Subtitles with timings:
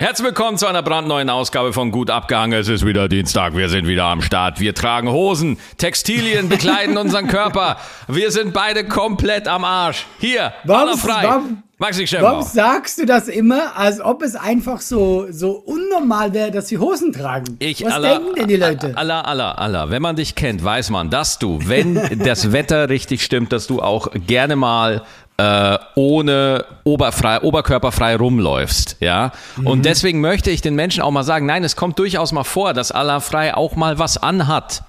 [0.00, 2.60] Herzlich willkommen zu einer brandneuen Ausgabe von Gut Abgehangen.
[2.60, 4.60] Es ist wieder Dienstag, wir sind wieder am Start.
[4.60, 7.78] Wir tragen Hosen, Textilien bekleiden unseren Körper.
[8.06, 10.06] Wir sind beide komplett am Arsch.
[10.20, 11.24] Hier, Warum- frei.
[11.24, 16.50] warum- Maxi Warum sagst du das immer, als ob es einfach so, so unnormal wäre,
[16.50, 17.54] dass wir Hosen tragen?
[17.60, 18.92] Ich, Was Allah, denken denn die Leute?
[18.96, 19.88] Allah, Allah, Allah.
[19.88, 23.80] Wenn man dich kennt, weiß man, dass du, wenn das Wetter richtig stimmt, dass du
[23.80, 25.02] auch gerne mal
[25.38, 29.32] äh, ohne oberfrei, oberkörperfrei rumläufst, ja.
[29.56, 29.66] Mhm.
[29.66, 32.74] Und deswegen möchte ich den Menschen auch mal sagen, nein, es kommt durchaus mal vor,
[32.74, 34.82] dass Allah frei auch mal was anhat.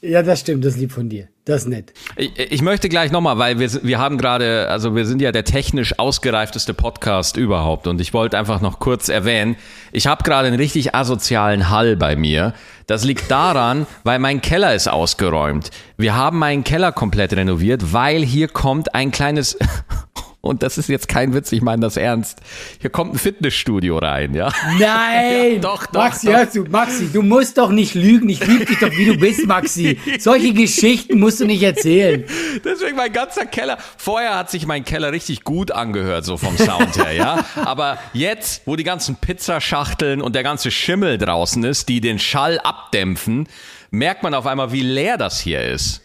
[0.00, 1.26] Ja, das stimmt, das ist lieb von dir.
[1.44, 1.92] Das ist nett.
[2.16, 5.44] Ich, ich möchte gleich nochmal, weil wir, wir haben gerade, also wir sind ja der
[5.44, 9.56] technisch ausgereifteste Podcast überhaupt und ich wollte einfach noch kurz erwähnen,
[9.90, 12.54] ich habe gerade einen richtig asozialen Hall bei mir.
[12.86, 15.70] Das liegt daran, weil mein Keller ist ausgeräumt.
[15.96, 19.58] Wir haben meinen Keller komplett renoviert, weil hier kommt ein kleines,
[20.40, 22.38] und das ist jetzt kein Witz, ich meine das ernst,
[22.80, 24.52] hier kommt ein Fitnessstudio rein, ja.
[24.78, 25.54] Nein!
[25.54, 26.34] Ja, doch, doch, Maxi, doch.
[26.34, 28.28] hörst du, Maxi, du musst doch nicht lügen.
[28.28, 29.98] Ich liebe dich doch, wie du bist, Maxi.
[30.18, 32.24] Solche Geschichten musst du nicht erzählen.
[32.64, 33.78] Deswegen mein ganzer Keller.
[33.96, 37.44] Vorher hat sich mein Keller richtig gut angehört, so vom Sound her, ja.
[37.56, 42.60] Aber jetzt, wo die ganzen Pizzaschachteln und der ganze Schimmel draußen ist, die den Schall
[42.60, 43.48] abdämpfen,
[43.90, 46.02] merkt man auf einmal, wie leer das hier ist.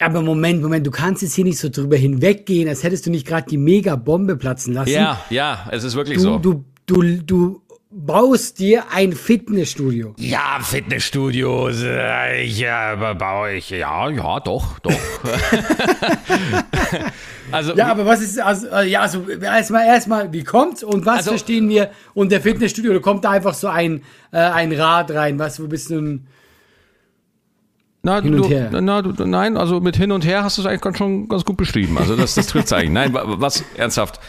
[0.00, 3.26] Aber Moment, Moment, du kannst jetzt hier nicht so drüber hinweggehen, als hättest du nicht
[3.26, 4.90] gerade die Mega-Bombe platzen lassen.
[4.90, 6.38] Ja, ja, es ist wirklich Du, so.
[6.38, 10.14] du, du, du baust dir ein Fitnessstudio.
[10.18, 14.92] Ja, Fitnessstudios, äh, ja, baue ich, ja, ja, doch, doch.
[17.52, 21.18] also, Ja, aber was ist, also, äh, ja, also erstmal, erstmal, wie kommt's und was
[21.18, 22.92] Also- verstehen wir unter Fitnessstudio?
[22.94, 26.26] Da kommt da einfach so ein, äh, ein Rad rein, was, wo bist du ein,
[28.04, 28.68] Na, Hin und du, her.
[28.70, 31.44] Na, du, nein, also mit hin und her hast du es eigentlich ganz schon ganz
[31.44, 31.96] gut beschrieben.
[31.98, 32.90] Also das, das trifft eigentlich.
[32.90, 34.20] Nein, wa- was ernsthaft,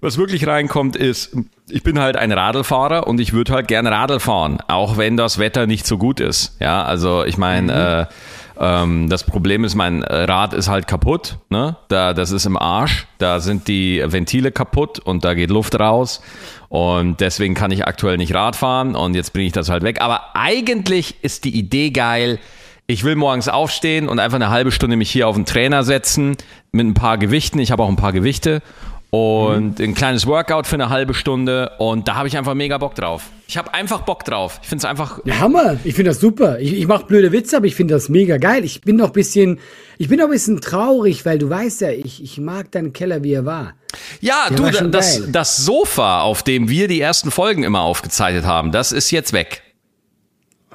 [0.00, 1.36] was wirklich reinkommt, ist,
[1.68, 5.38] ich bin halt ein Radlfahrer und ich würde halt gern Radl fahren, auch wenn das
[5.38, 6.56] Wetter nicht so gut ist.
[6.60, 8.14] Ja, also ich meine, äh,
[8.56, 11.38] ähm, das Problem ist, mein Rad ist halt kaputt.
[11.50, 11.74] Ne?
[11.88, 13.08] Da, das ist im Arsch.
[13.18, 16.22] Da sind die Ventile kaputt und da geht Luft raus.
[16.68, 20.00] Und deswegen kann ich aktuell nicht Rad fahren und jetzt bringe ich das halt weg.
[20.00, 22.38] Aber eigentlich ist die Idee geil.
[22.86, 26.36] Ich will morgens aufstehen und einfach eine halbe Stunde mich hier auf den Trainer setzen
[26.70, 27.58] mit ein paar Gewichten.
[27.58, 28.60] Ich habe auch ein paar Gewichte
[29.08, 32.94] und ein kleines Workout für eine halbe Stunde und da habe ich einfach mega Bock
[32.94, 33.30] drauf.
[33.46, 34.58] Ich habe einfach Bock drauf.
[34.62, 35.20] Ich finde es einfach.
[35.24, 36.58] ja, Hammer, ich finde das super.
[36.58, 38.64] Ich, ich mache blöde Witze, aber ich finde das mega geil.
[38.64, 39.60] Ich bin noch ein bisschen,
[39.96, 43.22] ich bin noch ein bisschen traurig, weil du weißt ja, ich, ich mag deinen Keller,
[43.22, 43.74] wie er war.
[44.20, 45.28] Ja, Der du, war das, geil.
[45.32, 49.62] das Sofa, auf dem wir die ersten Folgen immer aufgezeichnet haben, das ist jetzt weg.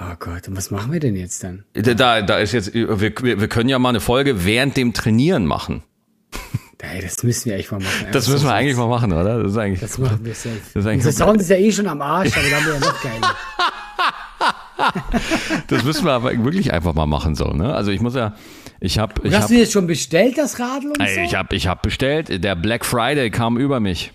[0.02, 1.66] Oh Gott, und was machen wir denn jetzt dann?
[1.74, 5.84] Da, da ist jetzt, wir, wir können ja mal eine Folge während dem Trainieren machen.
[6.82, 8.08] Ey, das müssen wir echt mal machen.
[8.14, 9.44] Das müssen wir eigentlich mal machen, oder?
[9.44, 9.82] Das ist eigentlich.
[9.82, 10.56] Das machen wir safe.
[10.74, 12.74] Das ist eigentlich Unser Sound ist ja eh schon am Arsch, aber da haben wir
[12.76, 13.22] ja noch geil.
[15.68, 17.76] Das müssen wir aber wirklich einfach mal machen so, ne?
[17.76, 18.36] Also ich muss ja,
[18.80, 21.22] ich habe, Hast habe, du jetzt schon bestellt, das Radl und so?
[21.22, 22.44] ich habe, ich habe bestellt.
[22.44, 24.12] Der Black Friday kam über mich.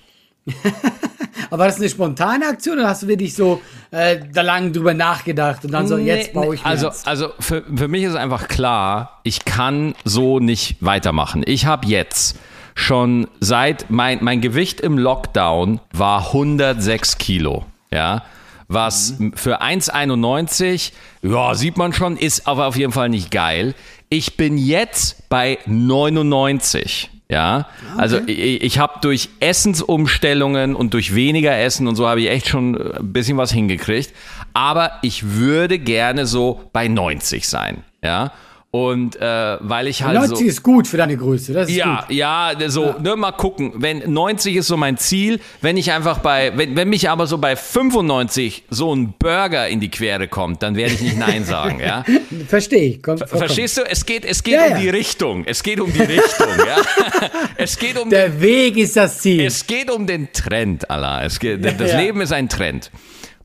[1.50, 4.94] Aber war das eine spontane Aktion oder hast du wirklich so äh, da lang drüber
[4.94, 7.06] nachgedacht und dann so, jetzt baue ich mir Also, eins?
[7.06, 11.42] also für, für mich ist einfach klar, ich kann so nicht weitermachen.
[11.46, 12.36] Ich habe jetzt
[12.74, 18.22] schon seit mein, mein Gewicht im Lockdown war 106 Kilo, ja.
[18.66, 23.74] Was für 1,91, ja, sieht man schon, ist aber auf jeden Fall nicht geil.
[24.08, 27.10] Ich bin jetzt bei 99.
[27.28, 32.28] Ja, also ich, ich habe durch Essensumstellungen und durch weniger Essen und so habe ich
[32.28, 34.12] echt schon äh, ein bisschen was hingekriegt.
[34.52, 37.82] Aber ich würde gerne so bei 90 sein.
[38.02, 38.32] Ja,
[38.74, 40.44] und äh, weil ich halt 90 so.
[40.46, 42.16] ist gut für deine Größe, das ist Ja, gut.
[42.16, 43.72] ja, so, ne, mal gucken.
[43.76, 47.38] Wenn 90 ist so mein Ziel, wenn ich einfach bei, wenn, wenn mich aber so
[47.38, 51.78] bei 95 so ein Burger in die Quere kommt, dann werde ich nicht Nein sagen,
[51.78, 52.04] ja.
[52.48, 53.02] Verstehe ich.
[53.04, 53.38] Komm, vollkommen.
[53.42, 53.82] Verstehst du?
[53.88, 54.78] Es geht, es geht Ja, um ja.
[54.80, 55.44] die Richtung.
[55.46, 57.30] Es geht um die Richtung, ja.
[57.56, 59.42] Es geht um Der Weg ist das Ziel.
[59.42, 61.22] es geht um den Trend, Allah.
[61.24, 61.98] Es geht, das ja.
[62.00, 62.90] Leben ist ein Trend.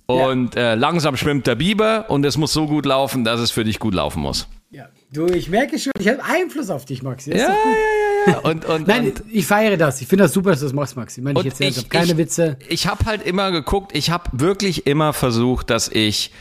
[0.07, 3.63] Und äh, langsam schwimmt der Biber und es muss so gut laufen, dass es für
[3.63, 4.47] dich gut laufen muss.
[4.71, 4.89] Ja.
[5.11, 7.31] Du, ich merke schon, ich habe Einfluss auf dich, Maxi.
[7.31, 8.39] Das Ja, ja, ja, ja.
[8.43, 10.01] Und, und, Nein, und, ich feiere das.
[10.01, 11.21] Ich finde das super, dass du das machst, Maxi.
[11.21, 11.89] Meine ich jetzt ernsthaft.
[11.89, 12.57] Keine ich, Witze.
[12.67, 16.31] Ich habe halt immer geguckt, ich habe wirklich immer versucht, dass ich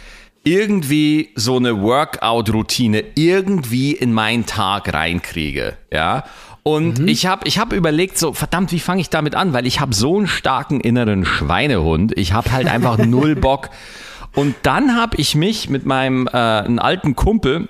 [0.45, 6.25] irgendwie so eine Workout-Routine irgendwie in meinen Tag reinkriege, ja.
[6.63, 9.55] Und ich habe ich hab überlegt, so verdammt, wie fange ich damit an?
[9.55, 12.17] Weil ich habe so einen starken inneren Schweinehund.
[12.17, 13.71] Ich habe halt einfach null Bock.
[14.35, 17.69] Und dann habe ich mich mit meinem äh, einen alten Kumpel,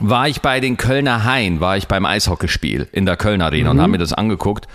[0.00, 3.80] war ich bei den Kölner Hain, war ich beim Eishockeyspiel in der Kölner Arena und
[3.80, 4.66] habe mir das angeguckt.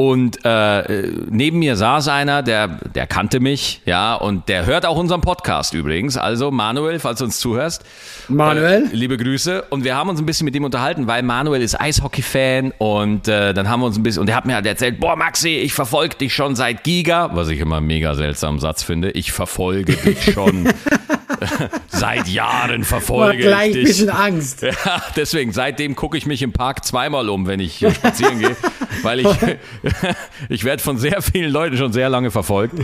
[0.00, 4.96] Und äh, neben mir saß einer, der, der kannte mich, ja, und der hört auch
[4.96, 6.16] unseren Podcast übrigens.
[6.16, 7.84] Also Manuel, falls du uns zuhörst.
[8.26, 8.86] Manuel?
[8.86, 9.64] Äh, liebe Grüße.
[9.68, 13.52] Und wir haben uns ein bisschen mit ihm unterhalten, weil Manuel ist Eishockey-Fan und äh,
[13.52, 15.74] dann haben wir uns ein bisschen, und er hat mir halt erzählt, boah Maxi, ich
[15.74, 19.10] verfolge dich schon seit Giga, was ich immer einen mega seltsamen Satz finde.
[19.10, 20.66] Ich verfolge dich schon
[21.88, 23.82] seit Jahren verfolge Boah, gleich ich dich.
[23.82, 24.62] ein bisschen Angst.
[24.84, 28.56] Ja, deswegen, seitdem gucke ich mich im Park zweimal um, wenn ich hier spazieren gehe,
[29.02, 29.26] weil ich,
[30.48, 32.74] ich werde von sehr vielen Leuten schon sehr lange verfolgt.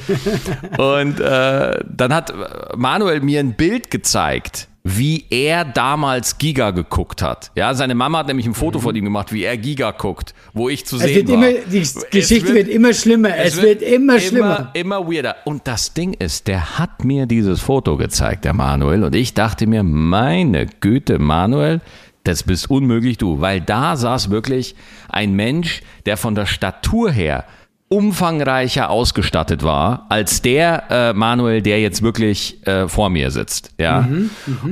[0.79, 2.33] Und äh, dann hat
[2.77, 7.51] Manuel mir ein Bild gezeigt, wie er damals Giga geguckt hat.
[7.57, 10.69] Ja, seine Mama hat nämlich ein Foto von ihm gemacht, wie er Giga guckt, wo
[10.69, 11.35] ich zu Es sehen wird war.
[11.35, 13.37] immer, die Geschichte wird, immer schlimmer.
[13.37, 14.71] Es, wird, immer schlimmer.
[14.75, 15.37] Immer, immer weirder.
[15.45, 19.03] Und das Ding ist, der hat mir dieses Foto gezeigt, der Manuel.
[19.03, 21.81] Und ich dachte mir, meine Güte, Manuel,
[22.27, 23.41] das bist unmöglich du.
[23.41, 24.75] Weil da saß wirklich
[25.09, 27.45] ein Mensch, der von der Statur her
[27.89, 33.73] umfangreicher ausgestattet war als der äh, Manuel, der jetzt wirklich äh, vor mir sitzt.
[33.79, 34.09] Ja.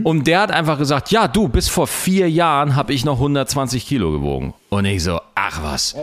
[0.03, 3.87] Und der hat einfach gesagt, ja, du, bis vor vier Jahren habe ich noch 120
[3.87, 4.55] Kilo gewogen.
[4.69, 5.95] Und ich so, ach was.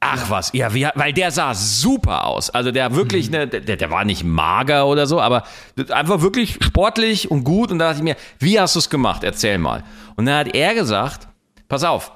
[0.00, 2.50] Ach was, ja, wie, weil der sah super aus.
[2.50, 5.44] Also der wirklich, ne, der, der war nicht mager oder so, aber
[5.90, 7.72] einfach wirklich sportlich und gut.
[7.72, 9.24] Und da dachte ich mir, wie hast du es gemacht?
[9.24, 9.82] Erzähl mal.
[10.16, 11.28] Und dann hat er gesagt,
[11.68, 12.12] pass auf,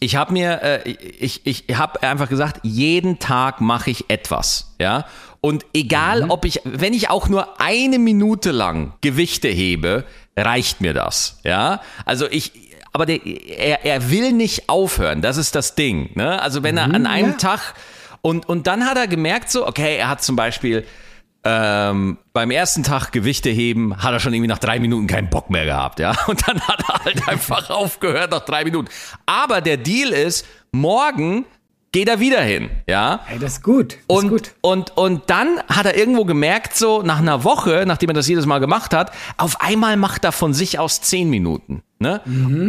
[0.00, 5.06] ich habe mir, äh, ich, ich habe einfach gesagt, jeden Tag mache ich etwas, ja.
[5.40, 10.04] Und egal, ob ich, wenn ich auch nur eine Minute lang Gewichte hebe,
[10.36, 11.80] reicht mir das, ja.
[12.04, 12.67] Also ich,
[12.98, 16.42] aber der, er, er will nicht aufhören, das ist das Ding, ne?
[16.42, 17.36] Also wenn er an einem ja.
[17.36, 17.74] Tag
[18.22, 20.84] und und dann hat er gemerkt so, okay, er hat zum Beispiel
[21.44, 25.48] ähm, beim ersten Tag Gewichte heben, hat er schon irgendwie nach drei Minuten keinen Bock
[25.48, 26.12] mehr gehabt, ja.
[26.26, 28.88] Und dann hat er halt einfach aufgehört nach drei Minuten.
[29.26, 31.44] Aber der Deal ist, morgen
[31.92, 33.20] geht er wieder hin, ja.
[33.26, 33.92] Hey, das ist gut.
[34.08, 34.54] Das Und, ist gut.
[34.60, 38.44] und, und dann hat er irgendwo gemerkt, so nach einer Woche, nachdem er das jedes
[38.44, 41.84] Mal gemacht hat, auf einmal macht er von sich aus zehn Minuten.
[42.00, 42.20] Ne?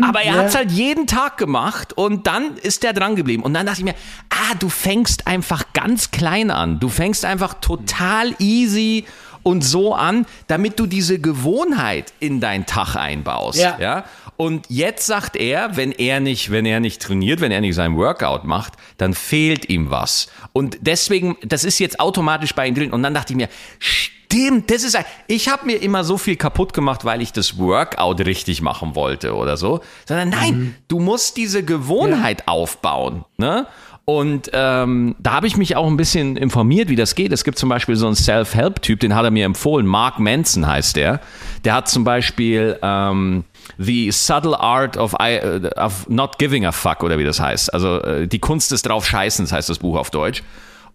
[0.02, 0.40] Aber er ja.
[0.42, 3.44] hat's halt jeden Tag gemacht und dann ist er dran geblieben.
[3.44, 3.94] Und dann dachte ich mir,
[4.30, 6.80] ah, du fängst einfach ganz klein an.
[6.80, 9.06] Du fängst einfach total easy
[9.44, 13.60] und so an, damit du diese Gewohnheit in deinen Tag einbaust.
[13.60, 13.78] Ja.
[13.80, 14.06] ja?
[14.36, 17.98] Und jetzt sagt er, wenn er nicht, wenn er nicht trainiert, wenn er nicht sein
[17.98, 20.30] Workout macht, dann fehlt ihm was.
[20.54, 22.92] Und deswegen, das ist jetzt automatisch bei ihm drin.
[22.92, 24.19] Und dann dachte ich mir, stimmt,
[24.68, 28.20] das ist ein, ich habe mir immer so viel kaputt gemacht, weil ich das Workout
[28.22, 29.82] richtig machen wollte oder so.
[30.08, 33.26] Sondern nein, du musst diese Gewohnheit aufbauen.
[33.38, 33.66] Ne?
[34.06, 37.32] Und ähm, da habe ich mich auch ein bisschen informiert, wie das geht.
[37.32, 39.86] Es gibt zum Beispiel so einen Self-Help-Typ, den hat er mir empfohlen.
[39.86, 41.22] Mark Manson heißt der.
[41.64, 43.44] Der hat zum Beispiel ähm,
[43.78, 47.72] The Subtle Art of, I, äh, of Not Giving a Fuck oder wie das heißt.
[47.72, 50.42] Also äh, die Kunst des Draufscheißens heißt das Buch auf Deutsch.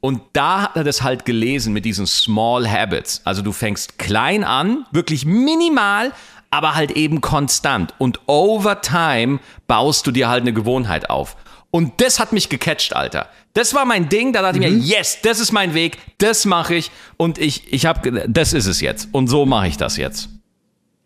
[0.04, 3.22] Und da hat er das halt gelesen mit diesen Small Habits.
[3.24, 6.12] Also du fängst klein an, wirklich minimal,
[6.50, 7.94] aber halt eben konstant.
[7.96, 11.38] Und over time baust du dir halt eine Gewohnheit auf.
[11.70, 13.30] Und das hat mich gecatcht, Alter.
[13.54, 16.74] Das war mein Ding, da dachte ich mir, yes, das ist mein Weg, das mache
[16.74, 19.08] ich und ich, ich habe, das ist es jetzt.
[19.12, 20.28] Und so mache ich das jetzt.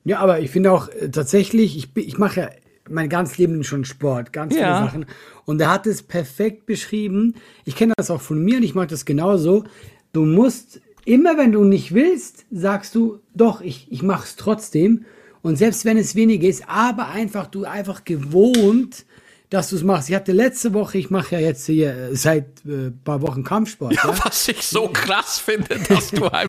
[0.02, 2.50] Ja, aber ich finde auch äh, tatsächlich, ich, ich mache ja
[2.90, 4.84] mein ganzes Leben schon Sport, ganz viele Ja.
[4.84, 5.06] Sachen.
[5.44, 7.34] Und er hat es perfekt beschrieben.
[7.64, 9.64] Ich kenne das auch von mir und ich mache das genauso.
[10.12, 15.04] Du musst, immer wenn du nicht willst, sagst du, doch, ich, ich mache es trotzdem.
[15.42, 19.04] Und selbst wenn es weniger ist, aber einfach, du einfach gewohnt,
[19.50, 20.10] dass du es machst.
[20.10, 23.94] Ich hatte letzte Woche, ich mache ja jetzt hier äh, seit äh, paar Wochen Kampfsport.
[23.94, 26.48] Ja, Was ich so krass finde, dass du einfach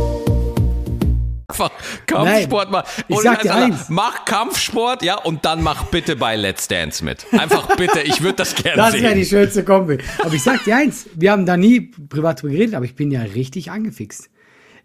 [1.57, 2.07] Deutschlandticket.
[2.07, 2.83] Kampfsport mal.
[3.07, 3.89] ich sag dir eins.
[3.89, 7.25] Mach Kampfsport, ja, und dann mach bitte bei Let's Dance mit.
[7.33, 9.03] Einfach bitte, ich würde das gerne Das sehen.
[9.03, 9.97] wäre die schönste Kombi.
[10.19, 13.11] Aber ich sag dir eins, wir haben da nie privat drüber geredet, aber ich bin
[13.11, 14.29] ja richtig angefixt.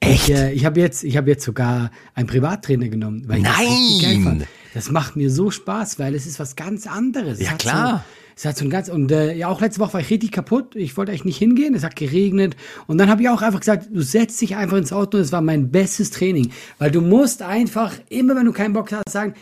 [0.00, 0.28] Echt?
[0.28, 3.56] Ich, äh, ich habe jetzt, ich habe jetzt sogar einen Privattrainer genommen, weil ich das
[3.56, 4.22] Nein!
[4.24, 4.46] fand.
[4.74, 7.38] Das macht mir so Spaß, weil es ist was ganz anderes.
[7.40, 8.04] Es Ja, klar.
[8.04, 10.30] So, Es hat so ein ganz, und äh, ja, auch letzte Woche war ich richtig
[10.30, 10.76] kaputt.
[10.76, 12.54] Ich wollte eigentlich nicht hingehen, es hat geregnet.
[12.86, 15.16] Und dann habe ich auch einfach gesagt, du setzt dich einfach ins Auto.
[15.16, 16.50] Das war mein bestes Training.
[16.78, 19.32] Weil du musst einfach, immer wenn du keinen Bock hast, sagen,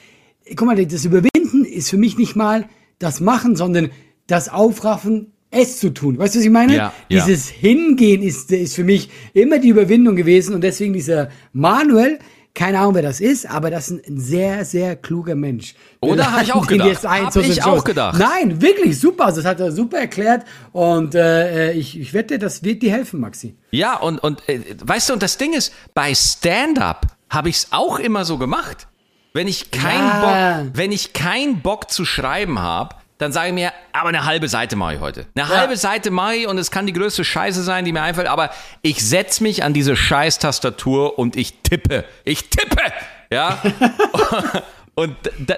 [0.54, 2.68] guck mal, das Überwinden ist für mich nicht mal
[3.00, 3.90] das Machen, sondern
[4.28, 6.16] das Aufraffen, es zu tun.
[6.16, 6.76] Weißt du, was ich meine?
[6.76, 7.24] Ja, ja.
[7.24, 12.20] Dieses Hingehen ist, ist für mich immer die Überwindung gewesen und deswegen dieser Manuel,
[12.54, 15.74] keine Ahnung, wer das ist, aber das ist ein sehr, sehr kluger Mensch.
[16.00, 16.88] Oder Wir hab ich auch gedacht.
[16.88, 17.84] Jetzt ein Hab zu ich auch Shows.
[17.84, 18.18] gedacht.
[18.18, 19.26] Nein, wirklich super.
[19.32, 23.56] Das hat er super erklärt und äh, ich, ich wette, das wird dir helfen, Maxi.
[23.72, 27.68] Ja, und, und äh, weißt du, und das Ding ist, bei Stand-up habe ich es
[27.72, 28.86] auch immer so gemacht.
[29.32, 30.60] Wenn ich keinen Ja.
[30.62, 34.48] Bock, wenn ich keinen Bock zu schreiben habe, dann sage ich mir, aber eine halbe
[34.48, 35.26] Seite mache ich heute.
[35.36, 38.26] Eine halbe Seite mache ich und es kann die größte Scheiße sein, die mir einfällt,
[38.26, 38.50] aber
[38.82, 42.04] ich setze mich an diese Scheiß-Tastatur und ich tippe.
[42.24, 42.82] Ich tippe!
[43.30, 43.60] Ja?
[44.96, 45.16] Und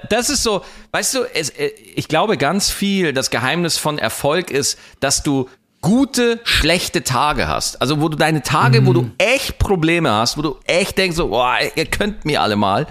[0.09, 4.51] das ist so, weißt du, es, äh, ich glaube ganz viel, das Geheimnis von Erfolg
[4.51, 5.51] ist, dass du
[5.83, 7.81] gute, schlechte Tage hast.
[7.83, 11.29] Also wo du deine Tage, wo du echt Probleme hast, wo du echt denkst, so,
[11.29, 12.87] boah, ihr könnt mir alle mal,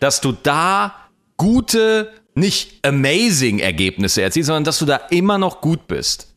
[0.00, 0.94] dass du da
[1.36, 6.34] gute, nicht amazing Ergebnisse erzielst, sondern dass du da immer noch gut bist.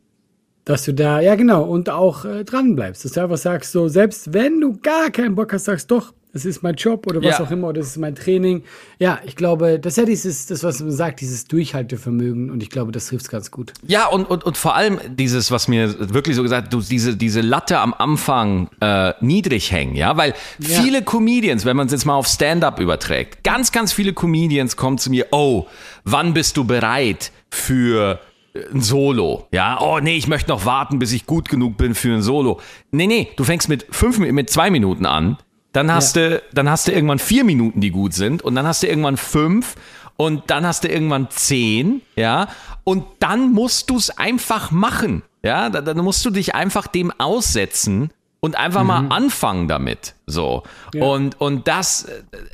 [0.66, 3.06] Dass du da, ja genau, und auch äh, dran bleibst.
[3.06, 6.46] Dass du einfach sagst, so, selbst wenn du gar keinen Bock hast, sagst, doch, das
[6.46, 7.46] ist mein Job oder was Ja.
[7.46, 8.64] auch immer, oder das ist mein Training.
[9.00, 12.70] Ja, ich glaube, das ist ja dieses, das, was man sagt, dieses Durchhaltevermögen und ich
[12.70, 13.74] glaube, das trifft es ganz gut.
[13.88, 17.42] Ja, und, und, und vor allem dieses, was mir wirklich so gesagt, du diese, diese
[17.42, 20.82] Latte am Anfang äh, niedrig hängen, ja, weil Ja.
[20.82, 24.98] viele Comedians, wenn man es jetzt mal auf Stand-up überträgt, ganz, ganz viele Comedians kommen
[24.98, 25.66] zu mir, oh,
[26.04, 28.20] wann bist du bereit für
[28.54, 29.48] äh, ein Solo?
[29.52, 32.60] Ja, oh nee, ich möchte noch warten, bis ich gut genug bin für ein Solo.
[32.92, 35.38] Nee, nee, du fängst mit fünf, mit zwei Minuten an,
[35.74, 38.84] dann hast du, dann hast du irgendwann vier Minuten, die gut sind, und dann hast
[38.84, 39.76] du irgendwann fünf
[40.16, 42.48] und dann hast du irgendwann zehn, ja,
[42.84, 47.12] und dann musst du es einfach machen, ja, dann, dann musst du dich einfach dem
[47.20, 48.12] aussetzen
[48.48, 50.64] und einfach mal anfangen damit, so.
[51.00, 52.08] Und, und das,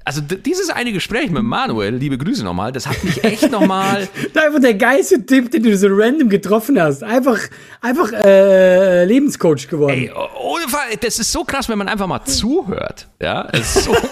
[0.05, 4.59] also dieses eine Gespräch mit Manuel, liebe Grüße nochmal, das hat mich echt nochmal, einfach
[4.59, 7.03] der geilste Tipp, den du so random getroffen hast.
[7.03, 7.37] Einfach,
[7.81, 9.93] einfach äh, Lebenscoach geworden.
[9.93, 13.83] ey, ohne Fall, das ist so krass, wenn man einfach mal zuhört, ja, es ist
[13.85, 13.95] so,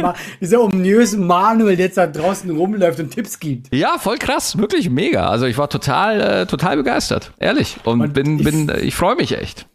[0.00, 3.74] Ma- Dieser ominöse Manuel, der jetzt da draußen rumläuft und Tipps gibt.
[3.74, 8.12] ja, voll krass, wirklich mega, also ich war total, äh, total begeistert, ehrlich, und, Und
[8.14, 9.66] bin, ich- bin, ich freue mich echt.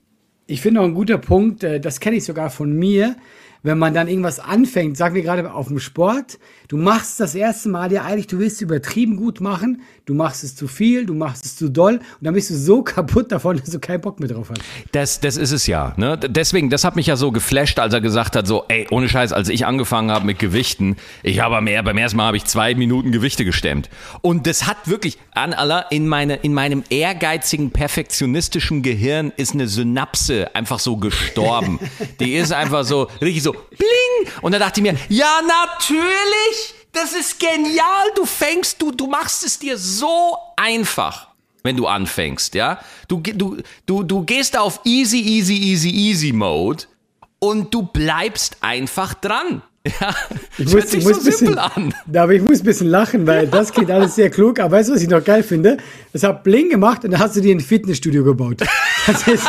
[0.45, 3.15] Ich finde auch ein guter Punkt, äh, das kenne ich sogar von mir,
[3.63, 7.69] wenn man dann irgendwas anfängt, sagen wir gerade auf dem Sport, du machst das erste
[7.69, 11.45] Mal ja eigentlich, du willst übertrieben gut machen, du machst es zu viel, du machst
[11.45, 14.29] es zu doll und dann bist du so kaputt davon, dass du keinen Bock mehr
[14.29, 14.61] drauf hast.
[14.91, 15.93] Das, das ist es ja.
[15.97, 16.17] Ne?
[16.17, 19.31] Deswegen, das hat mich ja so geflasht, als er gesagt hat, so, ey, ohne Scheiß,
[19.31, 22.75] als ich angefangen habe mit Gewichten, ich habe mehr, beim ersten Mal habe ich zwei
[22.75, 23.89] Minuten Gewichte gestemmt.
[24.21, 29.67] Und das hat wirklich, an Allah, in, meine, in meinem ehrgeizigen, perfektionistischen Gehirn ist eine
[29.67, 31.79] Synapse einfach so gestorben.
[32.19, 34.33] Die ist einfach so, richtig so, bling!
[34.41, 36.75] Und da dachte ich mir, ja, natürlich!
[36.91, 38.11] Das ist genial!
[38.15, 41.33] Du fängst, du, du machst es dir so einfach
[41.63, 42.79] wenn du anfängst, ja.
[43.07, 46.83] Du, du, du, du gehst auf easy, easy, easy, easy Mode
[47.39, 49.61] und du bleibst einfach dran.
[49.99, 50.15] Ja,
[50.57, 51.93] Ich das hört sich so ein bisschen, simpel an.
[52.05, 54.61] Da, aber ich muss ein bisschen lachen, weil das klingt alles sehr klug.
[54.61, 55.75] Aber weißt du, was ich noch geil finde?
[56.13, 58.61] Das hat Bling gemacht und dann hast du dir ein Fitnessstudio gebaut.
[59.05, 59.43] Das ist.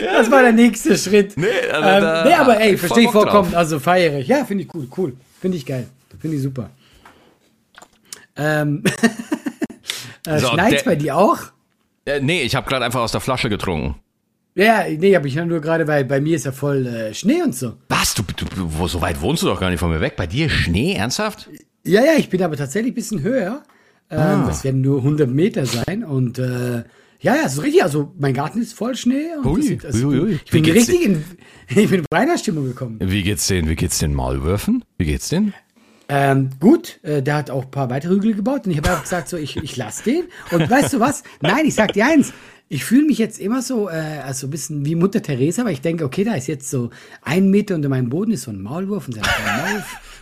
[0.12, 1.36] das war der nächste Schritt.
[1.36, 3.50] Nee, also ähm, da nee aber ey, verstehe ich vollkommen.
[3.50, 3.56] drauf.
[3.56, 4.28] Also feiere ich.
[4.28, 5.12] Ja, finde ich cool, cool.
[5.40, 5.86] Finde ich geil.
[6.20, 6.70] Finde ich super.
[8.36, 8.82] Ähm,
[10.26, 11.38] äh, So, Schneit's der- bei dir auch?
[12.06, 13.96] Äh, nee, ich habe gerade einfach aus der Flasche getrunken.
[14.54, 17.54] Ja, nee, aber ich nur gerade, weil bei mir ist ja voll äh, Schnee und
[17.54, 17.74] so.
[17.88, 18.14] Was?
[18.14, 20.16] Du, du, du, wo, so weit wohnst du doch gar nicht von mir weg.
[20.16, 20.94] Bei dir Schnee?
[20.94, 21.48] Ernsthaft?
[21.84, 23.62] Ja, ja, ich bin aber tatsächlich ein bisschen höher.
[24.10, 24.44] Ähm, Ah.
[24.48, 26.82] Das werden nur 100 Meter sein und äh,
[27.20, 27.82] ja, ja, so richtig.
[27.82, 29.26] Also mein Garten ist voll Schnee.
[29.38, 30.38] Und Ui, sieht- das- ui, ui.
[30.44, 31.24] Ich bin richtig in,
[31.68, 32.98] ich bin in Weihnachtsstimmung gekommen.
[33.00, 34.84] Wie geht's den, wie geht's den Maulwürfen?
[34.98, 35.52] Wie geht's den?
[36.12, 39.04] Ähm, gut, äh, der hat auch ein paar weitere Hügel gebaut und ich habe einfach
[39.04, 40.24] gesagt, so ich, ich lasse den.
[40.50, 41.22] Und weißt du was?
[41.40, 42.32] Nein, ich sag dir eins.
[42.68, 45.80] Ich fühle mich jetzt immer so, äh, also ein bisschen wie Mutter Teresa, weil ich
[45.80, 46.90] denke, okay, da ist jetzt so
[47.22, 49.26] ein Meter unter meinem Boden ist so ein Maulwurf und seine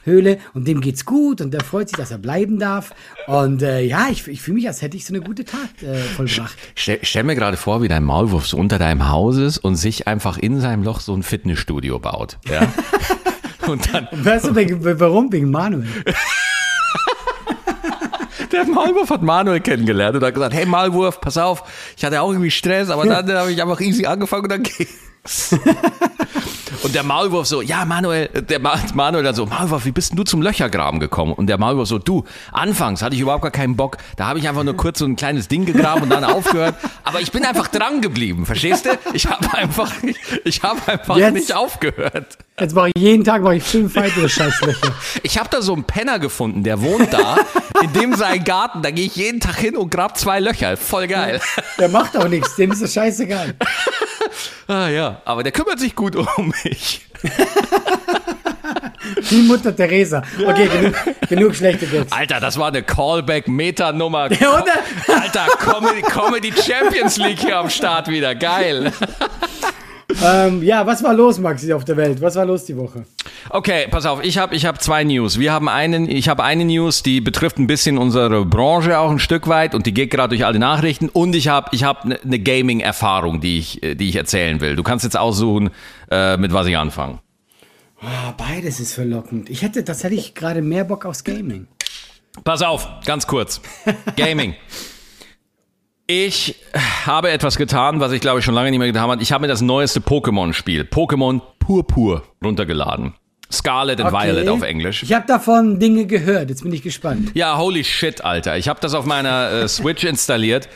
[0.05, 2.95] Maulhöhle und dem geht's gut und der freut sich, dass er bleiben darf.
[3.27, 5.95] Und äh, ja, ich, ich fühle mich, als hätte ich so eine gute Tat äh,
[5.97, 6.57] vollbracht.
[6.75, 10.07] Stell, stell mir gerade vor, wie dein Maulwurf so unter deinem Haus ist und sich
[10.07, 12.39] einfach in seinem Loch so ein Fitnessstudio baut.
[12.47, 12.71] Ja?
[13.69, 15.33] und dann, Weißt du, wegen, warum?
[15.33, 15.87] Wegen Manuel.
[18.53, 21.63] Der Maulwurf hat Manuel kennengelernt und hat gesagt, hey Maulwurf, pass auf,
[21.97, 24.87] ich hatte auch irgendwie Stress, aber dann habe ich einfach easy angefangen und dann ging
[26.83, 30.17] Und der Maulwurf so, ja, Manuel, der Ma Manuel dann so, Maulwurf, wie bist denn
[30.17, 31.33] du zum Löchergraben gekommen?
[31.33, 33.97] Und der Maulwurf so, du, anfangs hatte ich überhaupt gar keinen Bock.
[34.17, 36.77] Da habe ich einfach nur kurz so ein kleines Ding gegraben und dann aufgehört.
[37.05, 38.91] Aber ich bin einfach dran geblieben, verstehst du?
[39.13, 39.93] Ich habe einfach,
[40.45, 42.39] ich habe einfach Jetzt- nicht aufgehört.
[42.61, 44.93] Jetzt mache ich jeden Tag mache ich fünf weitere Scheißlöcher.
[45.23, 47.37] Ich habe da so einen Penner gefunden, der wohnt da,
[47.83, 48.83] in dem sein Garten.
[48.83, 50.77] Da gehe ich jeden Tag hin und grab zwei Löcher.
[50.77, 51.41] Voll geil.
[51.79, 53.55] Der macht auch nichts, dem ist das scheißegal.
[54.67, 57.07] Ah ja, aber der kümmert sich gut um mich.
[59.31, 60.23] Die Mutter Teresa.
[60.47, 60.95] Okay, genug,
[61.29, 62.13] genug schlechte Witz.
[62.13, 64.31] Alter, das war eine Callback-Meta-Nummer.
[64.33, 64.65] Ja?
[65.09, 68.35] Alter, Comedy, Comedy Champions League hier am Start wieder.
[68.35, 68.93] Geil.
[70.23, 72.21] Ähm, ja, was war los, Maxi, auf der Welt?
[72.21, 73.05] Was war los die Woche?
[73.51, 75.39] Okay, pass auf, ich habe ich hab zwei News.
[75.39, 79.19] Wir haben einen, ich habe eine News, die betrifft ein bisschen unsere Branche auch ein
[79.19, 81.09] Stück weit und die geht gerade durch alle Nachrichten.
[81.09, 84.77] Und ich habe ich hab eine ne Gaming-Erfahrung, die ich, äh, die ich erzählen will.
[84.77, 85.71] Du kannst jetzt aussuchen,
[86.11, 87.21] äh, mit was ich anfange.
[88.01, 89.51] Ah, beides ist verlockend.
[89.51, 91.67] Ich hätte tatsächlich gerade mehr Bock aufs Gaming.
[92.45, 93.61] Pass auf, ganz kurz.
[94.17, 94.55] Gaming.
[96.07, 96.57] Ich
[97.05, 99.23] habe etwas getan, was ich glaube ich schon lange nicht mehr getan habe.
[99.23, 103.15] Ich habe mir das neueste Pokémon-Spiel, Pokémon Purpur, runtergeladen.
[103.51, 104.27] Scarlet and Okay.
[104.27, 105.03] Violet auf Englisch.
[105.03, 106.51] Ich habe davon Dinge gehört.
[106.51, 107.31] Jetzt bin ich gespannt.
[107.35, 108.57] Ja, holy shit, Alter.
[108.59, 110.69] Ich habe das auf meiner äh, Switch installiert.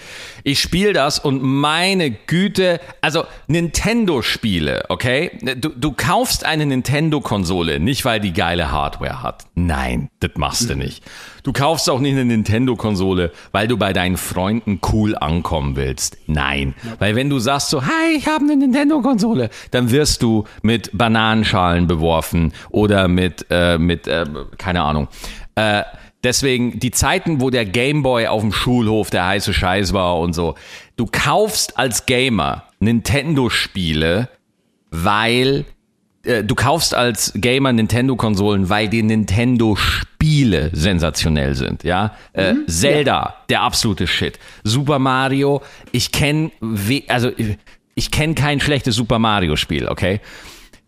[0.45, 5.39] Ich spiele das und meine Güte, also Nintendo-Spiele, okay?
[5.57, 9.45] Du, du kaufst eine Nintendo-Konsole, nicht weil die geile Hardware hat.
[9.55, 11.05] Nein, das machst du nicht.
[11.43, 16.17] Du kaufst auch nicht eine Nintendo-Konsole, weil du bei deinen Freunden cool ankommen willst.
[16.27, 20.91] Nein, weil wenn du sagst so, hi, ich habe eine Nintendo-Konsole, dann wirst du mit
[20.93, 24.25] Bananenschalen beworfen oder mit, äh, mit äh,
[24.57, 25.09] keine Ahnung.
[25.57, 25.83] Äh,
[26.23, 30.55] deswegen die Zeiten, wo der Gameboy auf dem Schulhof der heiße Scheiß war und so.
[30.97, 34.29] Du kaufst als Gamer Nintendo-Spiele,
[34.91, 35.65] weil
[36.25, 42.15] äh, du kaufst als Gamer Nintendo-Konsolen, weil die Nintendo-Spiele sensationell sind, ja.
[42.33, 44.39] Äh, Zelda, der absolute Shit.
[44.65, 46.51] Super Mario, ich kenne,
[47.09, 47.59] also ich,
[47.95, 50.21] ich kenne kein schlechtes Super Mario-Spiel, okay?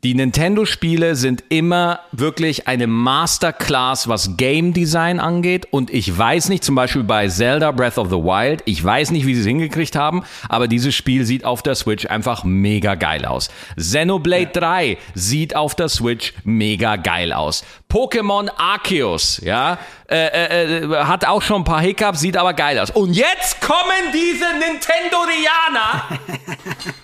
[0.04, 5.67] Die Nintendo-Spiele sind immer wirklich eine Masterclass, was Game Design angeht.
[5.71, 9.25] Und ich weiß nicht, zum Beispiel bei Zelda Breath of the Wild, ich weiß nicht,
[9.25, 13.25] wie sie es hingekriegt haben, aber dieses Spiel sieht auf der Switch einfach mega geil
[13.25, 13.49] aus.
[13.78, 17.64] Xenoblade 3 sieht auf der Switch mega geil aus.
[17.90, 19.78] Pokémon Arceus, ja,
[20.10, 22.90] äh, äh, äh, hat auch schon ein paar Hiccups, sieht aber geil aus.
[22.90, 26.08] Und jetzt kommen diese Nintendorianer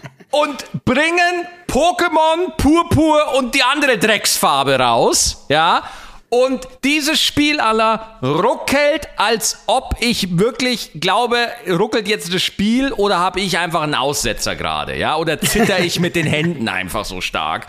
[0.30, 5.82] und bringen Pokémon Purpur und die andere Drecksfarbe raus, ja.
[6.28, 13.18] Und dieses Spiel aller ruckelt, als ob ich wirklich glaube, ruckelt jetzt das Spiel oder
[13.18, 15.16] habe ich einfach einen Aussetzer gerade, ja?
[15.16, 17.66] Oder zitter ich mit den Händen einfach so stark?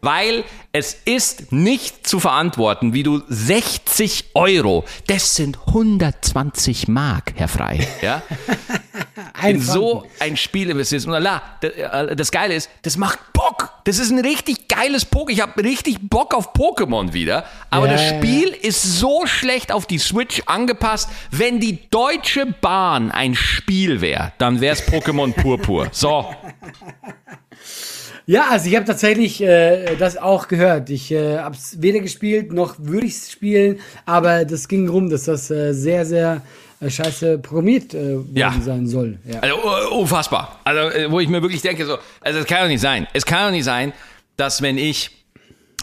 [0.00, 7.48] Weil es ist nicht zu verantworten, wie du 60 Euro, das sind 120 Mark, Herr
[7.48, 8.22] Frei, ja?
[9.34, 11.06] Ein in so ein Spiel investierst.
[11.06, 11.72] Und la, das,
[12.16, 13.70] das Geile ist, das macht Bock.
[13.84, 15.30] Das ist ein richtig geiles Pokémon.
[15.30, 17.44] Ich habe richtig Bock auf Pokémon wieder.
[17.70, 21.10] Aber Ja, das ja, Spiel ist so schlecht auf die Switch angepasst.
[21.30, 25.88] Wenn die Deutsche Bahn ein Spiel wäre, dann wäre es Pokémon Purpur.
[25.92, 26.26] So.
[28.26, 30.88] Ja, also ich habe tatsächlich äh, das auch gehört.
[30.88, 35.10] Ich äh, habe es weder gespielt noch würde ich es spielen, aber das ging rum,
[35.10, 38.54] dass das äh, sehr, sehr äh, scheiße programmiert äh, Ja.
[38.60, 39.18] sein soll.
[39.24, 39.40] Ja.
[39.40, 40.60] Also uh, unfassbar.
[40.64, 43.06] Also äh, wo ich mir wirklich denke, so, also es kann doch nicht sein.
[43.12, 43.92] Es kann doch nicht sein,
[44.36, 45.10] dass wenn ich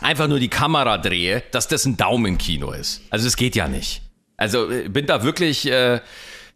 [0.01, 3.01] einfach nur die Kamera drehe, dass das ein Daumenkino ist.
[3.09, 4.01] Also das geht ja nicht.
[4.37, 5.99] Also äh, bin da wirklich, äh,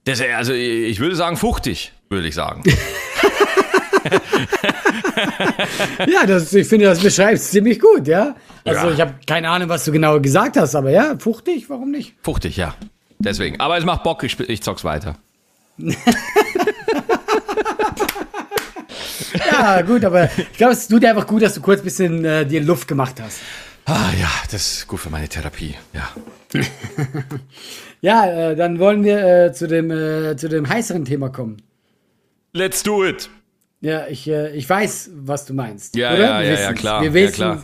[0.06, 2.64] das, also ich würde sagen fuchtig, würde ich sagen.
[6.08, 8.36] Ja, das, ich finde, das beschreibt es ziemlich gut, ja.
[8.64, 8.94] Also Ja.
[8.94, 12.14] ich habe keine Ahnung, was du genau gesagt hast, aber ja, fuchtig, warum nicht?
[12.22, 12.76] fuchtig, ja.
[13.20, 13.60] Deswegen.
[13.60, 15.16] Aber es macht Bock, ich, ich zock's weiter.
[19.52, 22.24] Ja, gut, aber ich glaube, es tut dir einfach gut, dass du kurz ein bisschen
[22.26, 23.40] äh, dir Luft gemacht hast.
[23.86, 26.10] Ah ja, das ist gut für meine Therapie, ja.
[28.02, 31.58] Ja, äh, dann wollen wir äh, zu, dem, äh, zu dem heißeren Thema kommen.
[32.54, 33.30] Let's do it.
[33.82, 35.96] Ja, ich, äh, ich weiß, was du meinst.
[35.96, 37.64] Ja, ja, Wir ja, ja, klar, Wir ja, wissen, klar.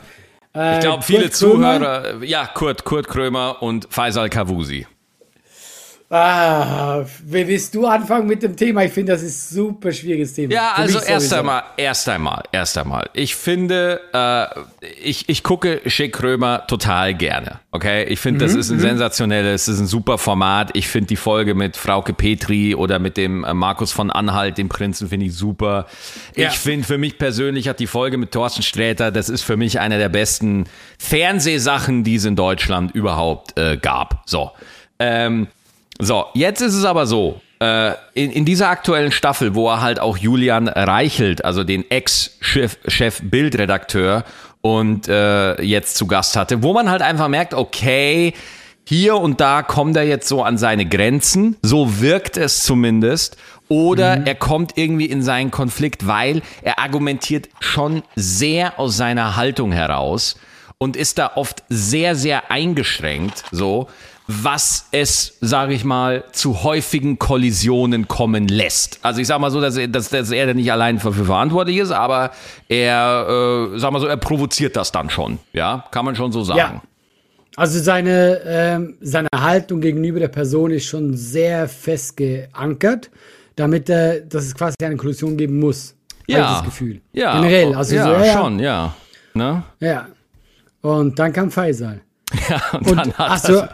[0.56, 4.88] Äh, Ich glaube, viele Zuhörer, ja, Kurt, Kurt Krömer und Faisal Kavusi.
[6.14, 8.84] Ah, willst du anfangen mit dem Thema?
[8.84, 10.54] Ich finde, das ist ein super schwieriges Thema.
[10.54, 13.10] Ja, also erst einmal, erst einmal, erst einmal.
[13.14, 17.62] Ich finde, äh, ich, ich gucke Schick Römer total gerne.
[17.72, 20.72] Okay, ich finde, das ist ein sensationelles, das ist ein super Format.
[20.74, 24.68] Ich finde die Folge mit Frauke Petri oder mit dem äh, Markus von Anhalt, dem
[24.68, 25.86] Prinzen, finde ich super.
[26.36, 26.50] Ja.
[26.50, 29.80] Ich finde, für mich persönlich hat die Folge mit Thorsten Sträter, das ist für mich
[29.80, 30.66] eine der besten
[31.00, 34.24] Fernsehsachen, die es in Deutschland überhaupt äh, gab.
[34.26, 34.52] So.
[35.00, 35.48] Ähm,
[36.00, 40.00] so, jetzt ist es aber so, äh, in, in dieser aktuellen Staffel, wo er halt
[40.00, 44.24] auch Julian Reichelt, also den Ex-Chef Chef Bildredakteur
[44.62, 48.34] und äh, jetzt zu Gast hatte, wo man halt einfach merkt, okay,
[48.84, 53.38] hier und da kommt er jetzt so an seine Grenzen, so wirkt es zumindest,
[53.70, 59.72] oder er kommt irgendwie in seinen Konflikt, weil er argumentiert schon sehr aus seiner Haltung
[59.72, 60.36] heraus
[60.78, 63.88] und ist da oft sehr, sehr eingeschränkt, so,
[64.44, 69.00] was es, sage ich mal, zu häufigen Kollisionen kommen lässt.
[69.02, 71.78] Also ich sage mal so, dass er, dass, dass er da nicht allein dafür verantwortlich
[71.78, 72.32] ist, aber
[72.70, 76.44] er, äh, sag mal so, er provoziert das dann schon, ja, kann man schon so
[76.44, 76.60] sagen.
[76.60, 76.82] Ja.
[77.58, 83.12] Also seine, ähm, seine Haltung gegenüber der Person ist schon sehr fest geankert,
[83.56, 85.96] damit äh, dass es quasi eine Kollision geben muss.
[86.28, 87.02] Ich das Gefühl.
[87.12, 87.76] Ja, Generell.
[87.76, 88.96] Also ja, so, ja, schon, ja.
[89.34, 89.64] Ne?
[89.80, 90.08] Ja.
[90.82, 92.02] Und dann kam Faisal.
[92.50, 93.70] Ja, und, Und dann hat hast du, das,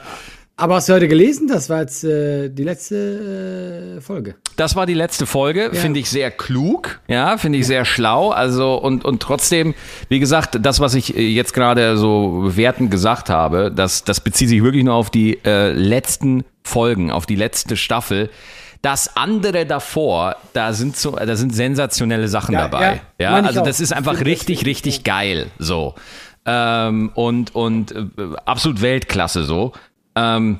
[0.57, 1.47] aber hast du heute gelesen?
[1.47, 4.35] Das war jetzt äh, die letzte äh, Folge.
[4.55, 8.75] das war die letzte Folge, finde ich sehr klug, ja, finde ich sehr schlau, also
[8.75, 9.75] und, und trotzdem,
[10.09, 14.49] wie gesagt, das, was ich äh, jetzt gerade so bewertend gesagt habe, das, das bezieht
[14.49, 18.29] sich wirklich nur auf die äh, letzten Folgen, auf die letzte Staffel.
[18.81, 23.01] Das andere davor, da sind so, da sind sensationelle Sachen Ja, dabei.
[23.19, 23.65] ja, Ja, also auch.
[23.65, 25.47] das ist einfach richtig, richtig geil.
[25.57, 25.95] So.
[26.45, 28.05] Ähm, und und äh,
[28.45, 29.73] absolut Weltklasse so.
[30.17, 30.59] Ähm,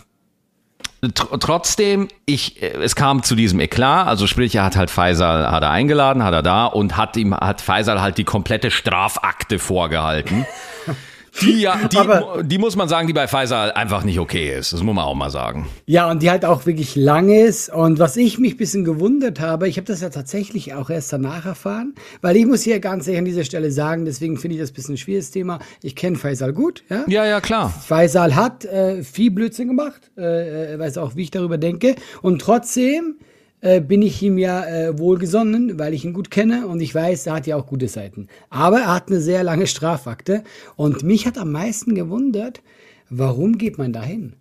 [1.14, 5.50] tr trotzdem, ich, äh, es kam zu diesem Eklat, also sprich, er hat halt Faisal,
[5.52, 9.60] hat er eingeladen, hat er da und hat ihm, hat Faisal halt die komplette Strafakte
[9.60, 10.46] vorgehalten.
[11.42, 14.74] Die ja, die, Aber- die muss man sagen, die bei Faisal einfach nicht okay ist.
[14.74, 15.68] Das muss man auch mal sagen.
[15.86, 17.70] Ja, und die halt auch wirklich lang ist.
[17.74, 21.14] Und was ich mich ein bisschen gewundert habe, ich habe das ja tatsächlich auch erst
[21.14, 24.62] danach erfahren, weil ich muss hier ganz ehrlich an dieser Stelle sagen, deswegen finde ich
[24.62, 25.60] das ein bisschen ein schwieriges Thema.
[25.82, 27.04] Ich kenne Faisal gut, ja.
[27.08, 27.70] Ja, ja, klar.
[27.70, 31.96] Faisal hat äh, viel Blödsinn gemacht, äh, er weiß auch, wie ich darüber denke.
[32.22, 33.16] Und trotzdem
[33.62, 37.28] äh, bin ich ihm ja äh, wohlgesonnen, weil ich ihn gut kenne und ich weiß,
[37.28, 38.28] er hat ja auch gute Seiten.
[38.50, 40.44] Aber er hat eine sehr lange Strafakte
[40.76, 42.62] und mich hat am meisten gewundert,
[43.10, 44.36] warum geht man da hin?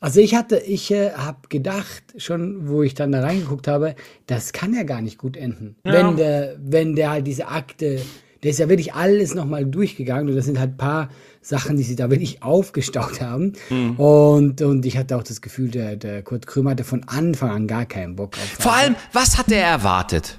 [0.00, 3.94] Also ich hatte, ich äh, habe gedacht, schon wo ich dann da reingeguckt habe,
[4.26, 5.76] das kann ja gar nicht gut enden.
[5.84, 8.02] Wenn der, wenn der halt diese Akte,
[8.42, 11.08] der ist ja wirklich alles nochmal durchgegangen und das sind halt ein paar
[11.40, 13.52] Sachen, die sie da wirklich aufgestaut haben.
[13.96, 17.66] Und, und ich hatte auch das Gefühl, der, der Kurt Krömer hatte von Anfang an
[17.66, 18.62] gar keinen Bock auf.
[18.62, 20.38] Vor allem, was hat er erwartet?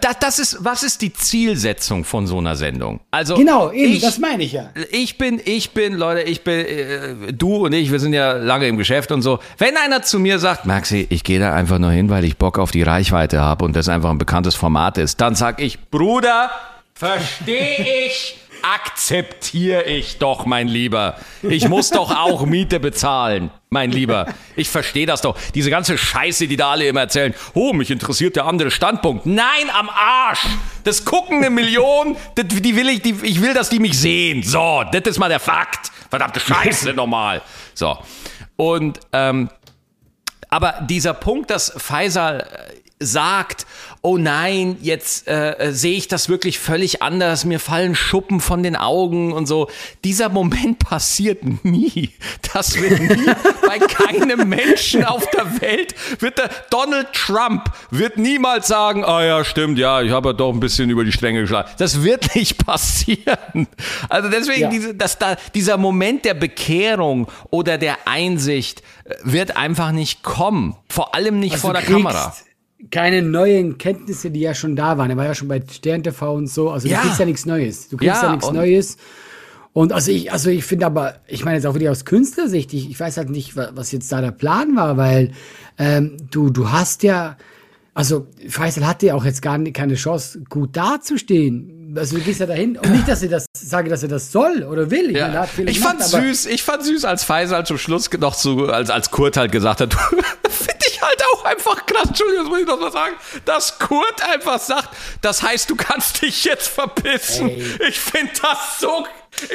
[0.00, 3.00] Das, das ist, was ist die Zielsetzung von so einer Sendung?
[3.10, 4.70] Also Genau, eben, ich, das meine ich ja.
[4.90, 8.66] ich bin, ich bin, Leute, ich bin, äh, du und ich, wir sind ja lange
[8.66, 9.40] im Geschäft und so.
[9.58, 12.58] Wenn einer zu mir sagt, Maxi, ich gehe da einfach nur hin, weil ich Bock
[12.58, 16.50] auf die Reichweite habe und das einfach ein bekanntes Format ist, dann sag ich, Bruder,
[16.94, 21.16] verstehe ich, akzeptiere ich doch, mein Lieber.
[21.42, 24.26] Ich muss doch auch Miete bezahlen, mein Lieber.
[24.56, 25.36] Ich verstehe das doch.
[25.54, 27.34] Diese ganze Scheiße, die da alle immer erzählen.
[27.52, 29.26] Oh, mich interessiert der andere Standpunkt.
[29.26, 30.46] Nein, am Arsch.
[30.84, 32.16] Das gucken eine Million.
[32.36, 34.42] Das, die will ich, die, ich will, dass die mich sehen.
[34.42, 35.90] So, das ist mal der Fakt.
[36.08, 37.42] Verdammte Scheiße nochmal.
[37.74, 37.98] So.
[38.56, 39.50] Und, ähm,
[40.48, 43.66] aber dieser Punkt, dass Faisal äh, sagt,
[44.02, 48.62] oh nein, jetzt äh, äh, sehe ich das wirklich völlig anders, mir fallen Schuppen von
[48.62, 49.68] den Augen und so.
[50.04, 52.10] Dieser Moment passiert nie.
[52.52, 53.26] Das wird nie
[53.66, 59.44] bei keinem Menschen auf der Welt wird der Donald Trump wird niemals sagen, ah ja,
[59.44, 61.68] stimmt, ja, ich habe doch ein bisschen über die Stränge geschlagen.
[61.78, 63.66] Das wird nicht passieren.
[64.08, 64.68] Also deswegen Ja.
[64.70, 70.76] diese, dass da dieser Moment der Bekehrung oder der Einsicht äh, wird einfach nicht kommen.
[70.88, 72.34] Vor allem nicht vor der Also kriegst Kamera.
[72.90, 75.10] Keine neuen Kenntnisse, die ja schon da waren.
[75.10, 76.70] Er war ja schon bei Stern TV und so.
[76.70, 76.98] Also Ja.
[76.98, 77.88] du kriegst ja nichts Neues.
[77.88, 78.96] Du kriegst Ja, ja, nichts und- Neues.
[79.72, 82.90] Und also ich, also ich finde aber, ich meine jetzt auch wieder aus Künstlersicht, ich,
[82.90, 85.32] ich weiß halt nicht, wa- was jetzt da der Plan war, weil
[85.78, 87.36] ähm, du, du hast ja,
[87.92, 91.94] also Faisal hatte ja auch jetzt gar nicht, keine Chance, gut dazustehen.
[91.96, 94.62] Also du gehst ja dahin und nicht, dass er das sage, dass er das soll
[94.64, 95.10] oder will.
[95.10, 98.90] Ich, viel Ich fand süß, ich fand süß, als Faisal zum Schluss noch so, als,
[98.90, 99.96] als Kurt halt gesagt hat,
[101.04, 103.14] halt auch einfach krass, Entschuldigung, das muss ich noch mal sagen,
[103.44, 104.88] dass Kurt einfach sagt,
[105.20, 107.48] das heißt, du kannst dich jetzt verpissen.
[107.50, 107.88] Ey.
[107.88, 109.06] Ich finde das so,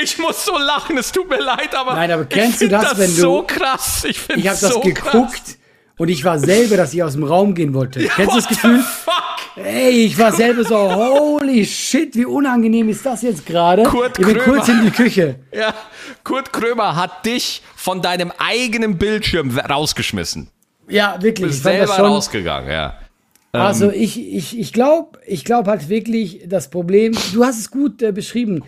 [0.01, 2.73] ich muss so lachen, es tut mir leid, aber Nein, aber ich kennst du find
[2.73, 5.55] das, wenn du- so krass, ich finde Ich habe so das geguckt krass.
[5.97, 7.99] Und ich war selber, dass ich aus dem Raum gehen wollte.
[8.15, 8.81] Kennst du das Gefühl?
[9.57, 13.83] Ey, ich war selber so, holy shit, wie unangenehm ist das jetzt gerade?
[13.83, 14.57] Kurt ich bin Krömer.
[14.59, 15.35] kurz in die Küche.
[15.53, 15.73] Ja,
[16.23, 20.49] Kurt Krömer hat dich von deinem eigenen Bildschirm rausgeschmissen.
[20.89, 21.47] Ja, wirklich.
[21.47, 22.95] Bist ich selber schon- rausgegangen, ja.
[23.51, 28.01] Also ich, ich, ich glaube ich glaub halt wirklich, das Problem, du hast es gut
[28.03, 28.63] äh, beschrieben.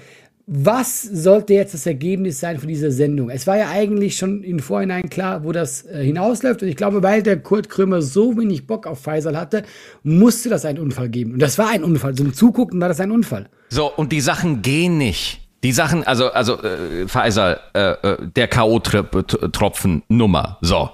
[0.48, 3.30] Was sollte jetzt das Ergebnis sein von dieser Sendung?
[3.30, 6.64] Es war ja eigentlich schon im Vorhinein klar, wo das äh, hinausläuft.
[6.64, 9.62] Und ich glaube, weil der Kurt Krömer so wenig Bock auf Faisal hatte,
[10.04, 11.34] musste das einen Unfall geben.
[11.34, 12.16] Und das war ein Unfall.
[12.16, 13.48] Zum Zugucken war das ein Unfall.
[13.70, 15.42] So, und die Sachen gehen nicht.
[15.64, 20.58] Die Sachen, also, also, äh, Faisal, äh, äh, der K.O.-Tropfen-Nummer.
[20.62, 20.90] So.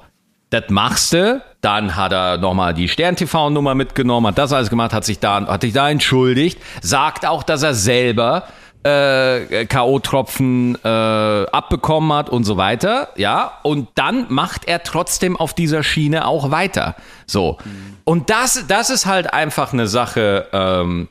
[0.50, 5.04] Das machst du, dann hat er nochmal die Stern-TV-Nummer mitgenommen, hat das alles gemacht, hat
[5.04, 8.44] sich da, hat sich da entschuldigt, sagt auch, dass er selber
[8.84, 15.54] äh, K.O.-Tropfen äh, abbekommen hat und so weiter, ja, und dann macht er trotzdem auf
[15.54, 16.96] dieser Schiene auch weiter.
[17.26, 17.58] So.
[18.06, 21.10] Und das, das ist halt einfach eine Sache, ähm,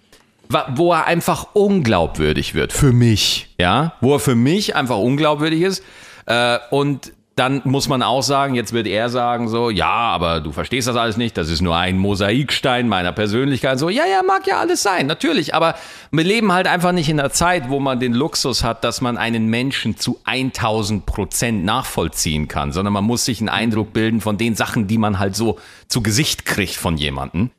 [0.74, 5.84] wo er einfach unglaubwürdig wird für mich, ja, wo er für mich einfach unglaubwürdig ist
[6.26, 10.52] äh, und dann muss man auch sagen, jetzt wird er sagen so, ja, aber du
[10.52, 13.78] verstehst das alles nicht, das ist nur ein Mosaikstein meiner Persönlichkeit.
[13.78, 15.74] So, ja, ja, mag ja alles sein, natürlich, aber
[16.10, 19.18] wir leben halt einfach nicht in einer Zeit, wo man den Luxus hat, dass man
[19.18, 24.38] einen Menschen zu 1000 Prozent nachvollziehen kann, sondern man muss sich einen Eindruck bilden von
[24.38, 27.50] den Sachen, die man halt so zu Gesicht kriegt von jemandem.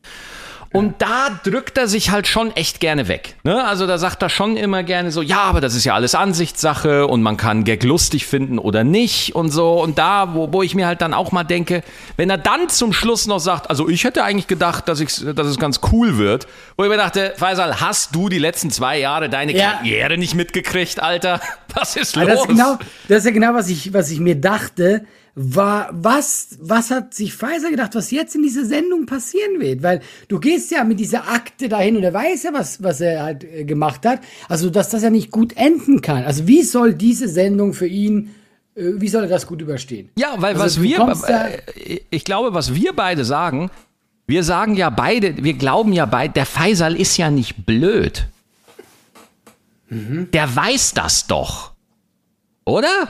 [0.78, 3.36] Und da drückt er sich halt schon echt gerne weg.
[3.44, 3.66] Ne?
[3.66, 7.08] Also da sagt er schon immer gerne so, ja, aber das ist ja alles Ansichtssache
[7.08, 9.82] und man kann Gag lustig finden oder nicht und so.
[9.82, 11.84] Und da, wo, wo ich mir halt dann auch mal denke,
[12.16, 15.48] wenn er dann zum Schluss noch sagt, also ich hätte eigentlich gedacht, dass, ich, dass
[15.48, 19.30] es ganz cool wird, wo ich mir dachte, Faisal, hast du die letzten zwei Jahre
[19.30, 19.72] deine Ja.
[19.74, 21.42] Karriere nicht mitgekriegt, Alter?
[21.74, 22.28] Was ist los?
[22.28, 25.06] das ist genau, das ist ja genau, was ich, was ich mir dachte,
[25.40, 29.84] war, was, was hat sich Pfizer gedacht, was jetzt in dieser Sendung passieren wird?
[29.84, 33.22] Weil du gehst ja mit dieser Akte dahin und er weiß ja, was, was er
[33.22, 34.20] halt äh, gemacht hat.
[34.50, 36.24] Also, dass das ja nicht gut enden kann.
[36.24, 38.34] Also, wie soll diese Sendung für ihn,
[38.76, 40.10] äh, wie soll er das gut überstehen?
[40.18, 43.70] Ja, weil Also was wir, äh, ich glaube, was wir beide sagen,
[44.26, 48.26] wir sagen ja beide, wir glauben ja beide, der Faisal ist ja nicht blöd.
[49.90, 50.32] Mhm.
[50.32, 51.74] Der weiß das doch.
[52.66, 53.08] Oder?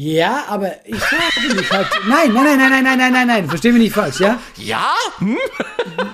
[0.00, 3.48] Ja, aber ich frage mich halt, nein, nein, nein, nein, nein, nein, nein, nein, nein,
[3.48, 4.38] versteh mich nicht falsch, ja?
[4.56, 4.92] Ja?
[5.18, 5.36] Hm?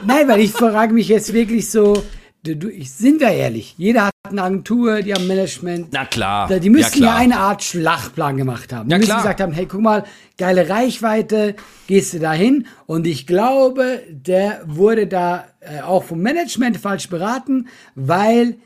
[0.07, 2.03] Nein, weil ich frage mich jetzt wirklich so,
[2.45, 5.89] du, du, ich- sind wir ehrlich, jeder hat eine Agentur, die haben Management.
[5.93, 6.49] Na klar.
[6.61, 7.17] Die müssen ja, klar.
[7.19, 8.89] eine Art Schlachtplan gemacht haben.
[8.89, 9.21] Die Ja, müssen klar.
[9.21, 10.05] gesagt haben, hey, guck mal,
[10.39, 11.55] geile Reichweite,
[11.87, 12.67] gehst du da hin.
[12.87, 18.57] Und ich glaube, der wurde da äh, auch vom Management falsch beraten, weil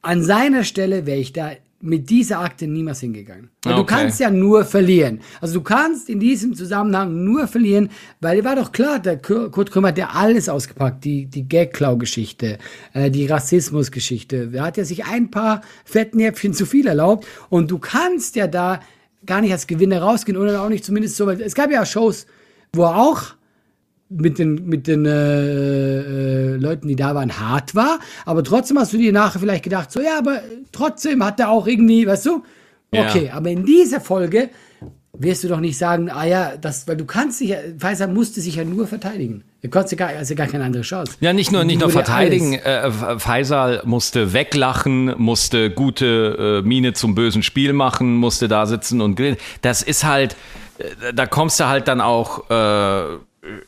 [0.00, 3.50] an seiner Stelle wäre ich da mit dieser Akte niemals hingegangen.
[3.62, 3.84] Du Okay.
[3.86, 5.20] kannst ja nur verlieren.
[5.40, 9.70] Also du kannst in diesem Zusammenhang nur verlieren, weil war doch klar, der Kur- Kurt
[9.70, 11.04] Krömer hat ja alles ausgepackt.
[11.04, 12.58] Die, die Gag-Klau-Geschichte,
[12.94, 14.50] äh, die Rassismus-Geschichte.
[14.54, 17.26] Er hat ja sich ein paar Fettnäpfchen zu viel erlaubt.
[17.50, 18.80] Und du kannst ja da
[19.26, 22.26] gar nicht als Gewinner rausgehen oder auch nicht zumindest so, weil es gab ja Shows,
[22.72, 23.34] wo er auch
[24.08, 27.98] mit den, mit den äh, äh, Leuten, die da waren, hart war.
[28.24, 30.40] Aber trotzdem hast du dir nachher vielleicht gedacht, so ja, aber
[30.72, 32.42] trotzdem hat er auch irgendwie, weißt du?
[32.92, 33.08] Ja.
[33.08, 34.50] Okay, aber in dieser Folge
[35.18, 38.40] wirst du doch nicht sagen, ah ja, das, weil du kannst dich ja, Pfizer musste
[38.40, 39.44] sich ja nur verteidigen.
[39.62, 41.14] Du konntest ja gar, also gar keine andere Chance.
[41.20, 42.54] Ja, nicht nur, nicht nur verteidigen.
[42.54, 49.00] Äh, Faisal musste weglachen, musste gute äh, Miene zum bösen Spiel machen, musste da sitzen
[49.00, 49.36] und grillen.
[49.62, 50.36] Das ist halt,
[50.78, 53.16] äh, da kommst du halt dann auch äh,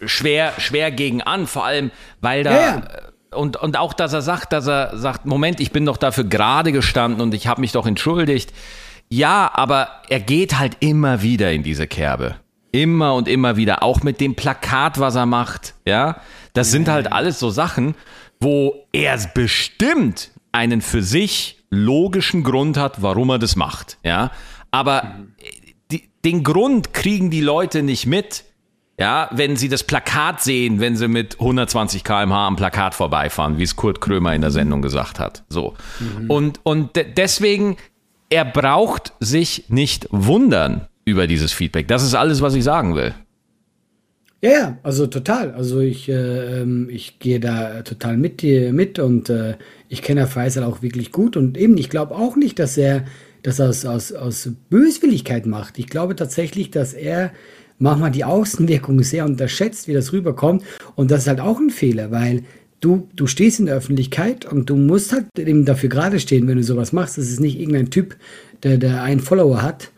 [0.04, 2.52] schwer, schwer gegen an, vor allem, weil da.
[2.52, 2.76] Ja, ja.
[2.78, 6.24] äh, Und, und auch, dass er sagt, dass er sagt, Moment, ich bin doch dafür
[6.24, 8.52] gerade gestanden und ich habe mich doch entschuldigt.
[9.10, 12.36] Ja, aber er geht halt immer wieder in diese Kerbe.
[12.72, 13.82] Immer und immer wieder.
[13.82, 15.74] Auch mit dem Plakat, was er macht.
[15.86, 16.20] Ja,
[16.52, 17.94] das sind halt alles so Sachen,
[18.40, 23.98] wo er bestimmt einen für sich logischen Grund hat, warum er das macht.
[24.02, 24.30] Ja,
[24.70, 25.14] aber
[25.90, 28.44] die, den Grund kriegen die Leute nicht mit.
[28.98, 33.62] Ja, wenn sie das Plakat sehen, wenn sie mit 120 km/h am Plakat vorbeifahren, wie
[33.62, 35.44] es Kurt Krömer in der Sendung gesagt hat.
[35.48, 35.74] So.
[36.26, 37.76] Und, und de deswegen,
[38.28, 41.86] er braucht sich nicht wundern über dieses Feedback.
[41.86, 43.14] Das ist alles, was ich sagen will.
[44.42, 45.52] Ja, ja, also total.
[45.52, 49.56] Also ich, äh, ähm, ich gehe da total mit dir mit und äh,
[49.88, 53.04] ich kenne Faisal auch wirklich gut und eben, ich glaube auch nicht, dass er
[53.42, 55.78] das aus, aus, aus Böswilligkeit macht.
[55.78, 57.32] Ich glaube tatsächlich, dass er
[57.78, 60.62] manchmal die Außenwirkung sehr unterschätzt, wie das rüberkommt
[60.94, 62.42] und das ist halt auch ein Fehler, weil
[62.80, 66.56] du, du stehst in der Öffentlichkeit und du musst halt eben dafür gerade stehen, wenn
[66.56, 67.18] du sowas machst.
[67.18, 68.16] Das ist nicht irgendein Typ,
[68.62, 69.90] der, der einen Follower hat.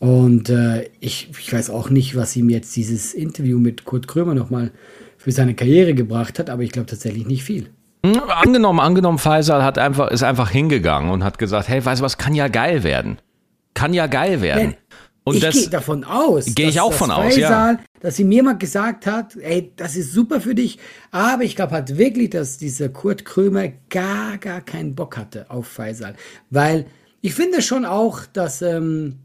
[0.00, 4.34] Und äh, ich, ich weiß auch nicht, was ihm jetzt dieses Interview mit Kurt Krömer
[4.34, 4.70] nochmal
[5.16, 7.70] für seine Karriere gebracht hat, aber ich glaube tatsächlich nicht viel.
[8.04, 12.04] Hm, Angenommen, angenommen, Faisal hat einfach, ist einfach hingegangen und hat gesagt, hey, weißt du
[12.04, 13.18] was, kann ja geil werden.
[13.72, 14.64] Kann ja geil werden.
[14.64, 14.76] Nein,
[15.24, 16.54] Und ich das- gehe davon aus.
[16.54, 17.78] Gehe ich dass- auch von aus, ja.
[18.00, 20.78] Dass ihm jemand gesagt hat, ey, das ist super für dich.
[21.10, 25.66] Aber ich glaube halt wirklich, dass dieser Kurt Krömer gar, gar keinen Bock hatte auf
[25.66, 26.14] Faisal.
[26.50, 26.84] Weil
[27.22, 29.20] ich finde schon auch, dass, ähm,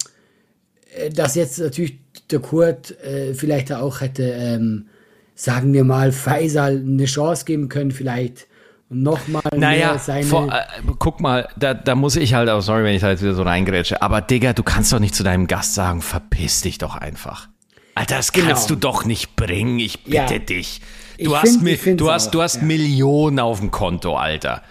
[0.95, 1.99] äh, dass jetzt natürlich
[2.31, 4.87] der Kurt äh, vielleicht auch hätte, ähm,
[5.35, 8.47] sagen wir mal, Faisal eine Chance geben können, vielleicht
[8.89, 10.25] nochmal Naja, mehr seine...
[10.25, 10.63] vor, äh,
[10.97, 13.43] guck mal, da, da muss ich halt auch, sorry, wenn ich da jetzt wieder so
[13.43, 17.47] reingrätsche, aber Digga, du kannst doch nicht zu deinem Gast sagen, verpiss dich doch einfach.
[17.95, 18.65] Alter, das kannst Genau.
[18.67, 20.39] du doch nicht bringen, ich bitte Ja.
[20.39, 20.81] dich.
[21.17, 22.61] Ich Du hast, find- ich du hast, du auch, hast ja.
[22.63, 24.63] Millionen auf dem Konto, Alter.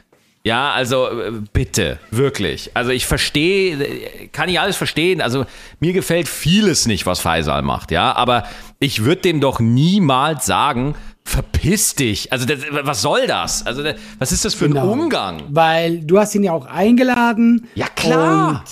[0.45, 2.71] Ja, also äh, bitte, wirklich.
[2.73, 5.21] Also ich verstehe, äh, kann ich alles verstehen.
[5.21, 5.45] Also
[5.79, 8.15] mir gefällt vieles nicht, was Faisal macht, ja.
[8.17, 8.45] Aber
[8.79, 10.95] ich würde dem doch niemals sagen,
[11.29, 12.33] verpiss dich.
[12.33, 13.67] Also das, was soll das?
[13.67, 14.93] Also das, was ist das für Genau.
[14.93, 15.43] ein Umgang?
[15.51, 17.69] Weil du hast ihn ja auch eingeladen.
[17.75, 18.65] Ja, klar.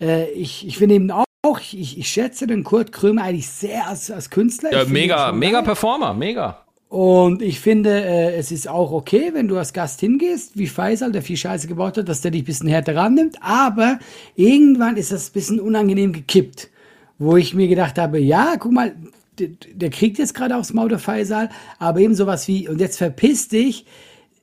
[0.00, 1.24] Und äh, ich, ich finde eben auch,
[1.72, 4.72] ich, ich schätze den Kurt Krömer eigentlich sehr als, als Künstler.
[4.72, 5.62] Ja, mega, mega.
[5.62, 6.62] Performer, mega.
[6.88, 11.12] Und ich finde, äh, es ist auch okay, wenn du als Gast hingehst, wie Faisal,
[11.12, 13.36] der viel Scheiße gebaut hat, dass der dich ein bisschen härter rannimmt.
[13.42, 13.98] Aber
[14.36, 16.68] irgendwann ist das ein bisschen unangenehm gekippt.
[17.18, 18.94] Wo ich mir gedacht habe, ja, guck mal,
[19.38, 23.48] der, kriegt jetzt gerade aufs Maul der Faisal, aber eben sowas wie, und jetzt verpiss
[23.48, 23.86] dich,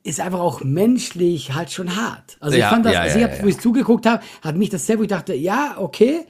[0.03, 2.38] ist einfach auch menschlich halt schon hart.
[2.39, 3.43] Also Ja, ich fand das, ja, also ich hab, ja.
[3.43, 6.25] wo ich zugeguckt habe, hat mich das sehr, wo ich dachte, ja, okay,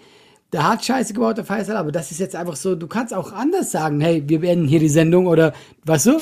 [0.51, 3.31] der hat Scheiße gebaut, der Faisal, aber das ist jetzt einfach so, du kannst auch
[3.33, 5.53] anders sagen, hey, wir beenden hier die Sendung oder,
[5.85, 6.21] weißt du?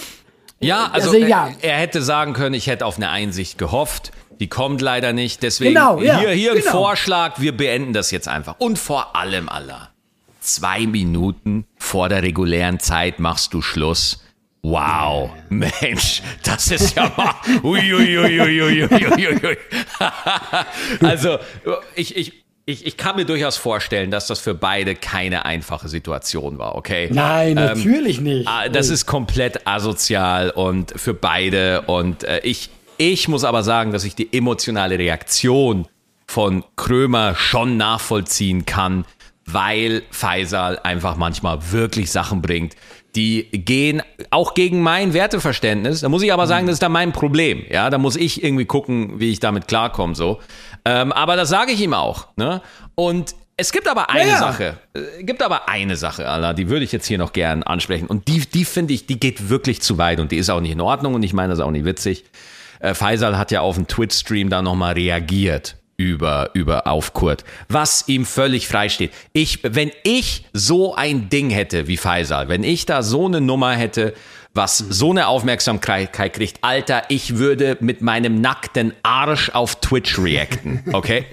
[0.61, 1.49] Ja, also, Also, ja.
[1.61, 4.11] Er, er hätte sagen können, ich hätte auf eine Einsicht gehofft.
[4.39, 5.43] Die kommt leider nicht.
[5.43, 6.71] Deswegen Genau, hier, hier ein genau.
[6.71, 8.55] Vorschlag, wir beenden das jetzt einfach.
[8.59, 9.90] Und vor allem, Allah,
[10.41, 14.23] zwei Minuten vor der regulären Zeit machst du Schluss.
[14.63, 17.33] Wow, Mensch, das ist ja mal.
[17.63, 18.87] Ui, ui, ui,
[21.01, 21.39] also,
[21.95, 26.59] ich, ich, ich, ich kann mir durchaus vorstellen, dass das für beide keine einfache Situation
[26.59, 27.09] war, okay?
[27.11, 28.47] Nein, natürlich nicht.
[28.47, 31.81] Ah, Das ist komplett asozial und für beide.
[31.87, 35.87] Und äh, ich, ich muss aber sagen, dass ich die emotionale Reaktion
[36.27, 39.05] von Krömer schon nachvollziehen kann,
[39.53, 42.75] weil Faisal einfach manchmal wirklich Sachen bringt,
[43.15, 46.01] die gehen auch gegen mein Werteverständnis.
[46.01, 47.63] Da muss ich aber sagen, das ist dann mein Problem.
[47.69, 50.15] Ja, da muss ich irgendwie gucken, wie ich damit klarkomme.
[50.15, 50.39] So,
[50.85, 52.27] ähm, aber das sage ich ihm auch.
[52.37, 52.61] Ne?
[52.95, 54.39] Und es gibt aber eine Ja, ja.
[54.39, 54.77] Sache.
[54.93, 58.07] Äh, gibt aber eine Sache, Allah, die würde ich jetzt hier noch gern ansprechen.
[58.07, 60.71] Und die, die finde ich, die geht wirklich zu weit und die ist auch nicht
[60.71, 62.23] in Ordnung und ich meine das ist auch nicht witzig.
[62.79, 68.07] Äh, Faisal hat ja auf dem Twitch-Stream da nochmal reagiert über, über auf Kurt, was
[68.07, 69.11] ihm völlig frei steht.
[69.33, 73.73] Ich, wenn ich so ein Ding hätte wie Faisal, wenn ich da so eine Nummer
[73.73, 74.13] hätte,
[74.53, 80.83] was so eine Aufmerksamkeit kriegt, Alter, ich würde mit meinem nackten Arsch auf Twitch reacten,
[80.91, 81.25] okay?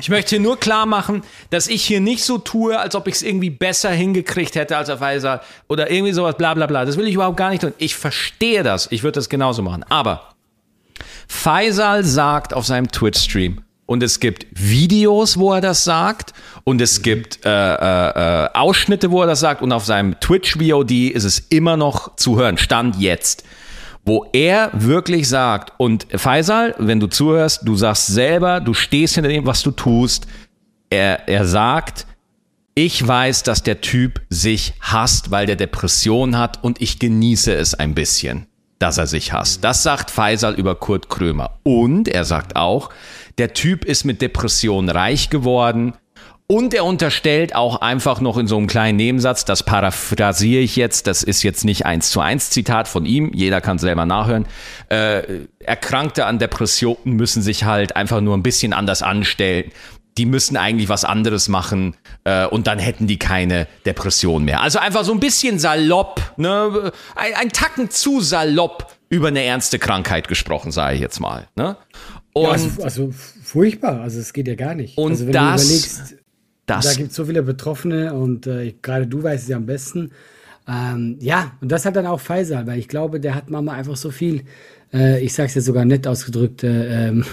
[0.00, 3.22] Ich möchte nur klar machen, dass ich hier nicht so tue, als ob ich es
[3.22, 6.86] irgendwie besser hingekriegt hätte als der Faisal oder irgendwie sowas, bla bla bla.
[6.86, 7.74] Das will ich überhaupt gar nicht tun.
[7.76, 9.84] Ich verstehe das, ich würde das genauso machen.
[9.90, 10.32] Aber
[11.28, 16.32] Faisal sagt auf seinem Twitch-Stream, und es gibt Videos, wo er das sagt,
[16.64, 21.10] und es gibt äh, äh, äh, Ausschnitte, wo er das sagt, und auf seinem Twitch-VOD
[21.10, 23.44] ist es immer noch zu hören, Stand jetzt,
[24.04, 29.28] wo er wirklich sagt, und Faisal, wenn du zuhörst, du sagst selber, du stehst hinter
[29.28, 30.26] dem, was du tust,
[30.88, 32.06] er, er sagt,
[32.74, 36.64] ich weiß, dass der Typ sich hasst, weil der Depression hat.
[36.64, 38.46] Und ich genieße es ein bisschen,
[38.78, 39.62] dass er sich hasst.
[39.62, 41.58] Das sagt Faisal über Kurt Krömer.
[41.62, 42.90] Und er sagt auch,
[43.38, 45.94] der Typ ist mit Depression reich geworden
[46.52, 51.06] und er unterstellt auch einfach noch in so einem kleinen Nebensatz, das paraphrasiere ich jetzt,
[51.06, 54.46] das ist jetzt nicht eins zu eins Zitat von ihm, jeder kann selber nachhören.
[54.90, 59.72] Äh, Erkrankte an Depressionen müssen sich halt einfach nur ein bisschen anders anstellen.
[60.18, 64.60] Die müssen eigentlich was anderes machen äh, und dann hätten die keine Depression mehr.
[64.60, 66.92] Also einfach so ein bisschen salopp, ne?
[67.16, 71.48] ein, ein Tacken zu salopp über eine ernste Krankheit gesprochen, sage ich jetzt mal.
[71.54, 71.78] Ne?
[72.34, 74.96] Und Ja, also, also furchtbar, also es geht ja gar nicht.
[74.98, 76.16] Und also wenn das- du überlegst,
[76.66, 79.66] da das gibt es so viele Betroffene und äh, gerade du weißt es ja am
[79.66, 80.12] besten.
[80.68, 83.96] Ähm, ja, und das hat dann auch Faisal, weil ich glaube, der hat Mama einfach
[83.96, 84.44] so viel,
[84.92, 87.24] äh, ich sag's jetzt sogar nett ausgedrückt, äh, ähm,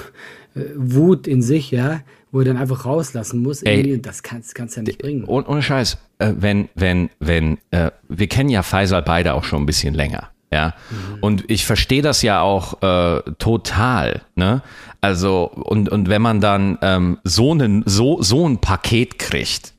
[0.55, 3.61] äh, Wut in sich, ja, wo er dann einfach rauslassen muss.
[3.61, 4.01] Ey.
[4.01, 5.25] das kannst du ja nicht bringen.
[5.25, 9.61] Und ohne Scheiß, äh, wenn, wenn, wenn, äh, wir kennen ja Faisal beide auch schon
[9.61, 10.29] ein bisschen länger.
[10.51, 10.73] Ja,
[11.21, 14.63] und ich verstehe das ja auch äh, total, ne?
[15.01, 19.73] Also, und, und wenn man dann ähm, so, einen, so, so ein Paket kriegt,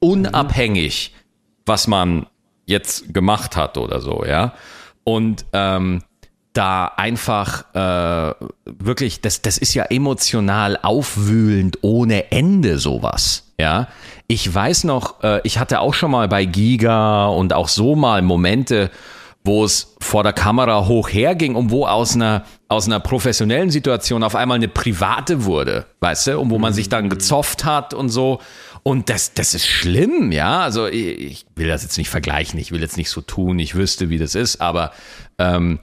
[0.00, 1.14] unabhängig,
[1.64, 2.26] was man
[2.66, 4.54] jetzt gemacht hat oder so, ja.
[5.04, 6.02] Und ähm,
[6.52, 8.34] da einfach äh,
[8.64, 13.52] wirklich, das, das ist ja emotional aufwühlend ohne Ende sowas.
[13.60, 13.88] Ja,
[14.26, 18.22] ich weiß noch, äh, ich hatte auch schon mal bei Giga und auch so mal
[18.22, 18.90] Momente,
[19.44, 24.22] wo es vor der Kamera hoch herging und wo aus einer, aus einer professionellen Situation
[24.22, 28.08] auf einmal eine private wurde, weißt du, und wo man sich dann gezofft hat und
[28.08, 28.40] so.
[28.82, 30.60] Und das, das ist schlimm, ja.
[30.60, 33.74] Also ich, ich will das jetzt nicht vergleichen, ich will jetzt nicht so tun, ich
[33.74, 34.92] wüsste, wie das ist, aber
[35.38, 35.80] ähm,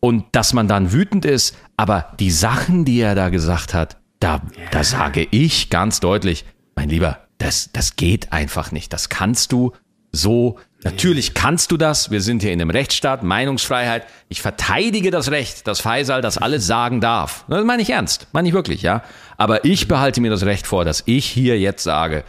[0.00, 4.42] und dass man dann wütend ist, aber die Sachen, die er da gesagt hat, da,
[4.70, 6.44] da sage ich ganz deutlich,
[6.76, 8.92] mein Lieber, das, das geht einfach nicht.
[8.92, 9.72] Das kannst du
[10.12, 12.10] so, natürlich kannst du das.
[12.10, 14.06] Wir sind hier in einem Rechtsstaat, Meinungsfreiheit.
[14.28, 17.44] Ich verteidige das Recht, dass Faisal das alles sagen darf.
[17.48, 19.02] Das meine ich ernst, meine ich wirklich, ja.
[19.36, 22.24] Aber ich behalte mir das Recht vor, dass ich hier jetzt sage,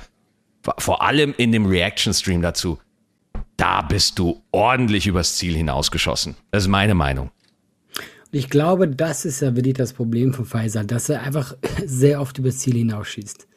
[0.78, 2.80] vor allem in dem Reaction-Stream dazu,
[3.58, 6.36] da bist du ordentlich übers Ziel hinausgeschossen.
[6.52, 7.32] Das ist meine Meinung.
[8.32, 11.56] Ich glaube, das ist ja wirklich das Problem von Faisal, dass er einfach
[11.86, 13.49] sehr oft übers Ziel hinausschießt.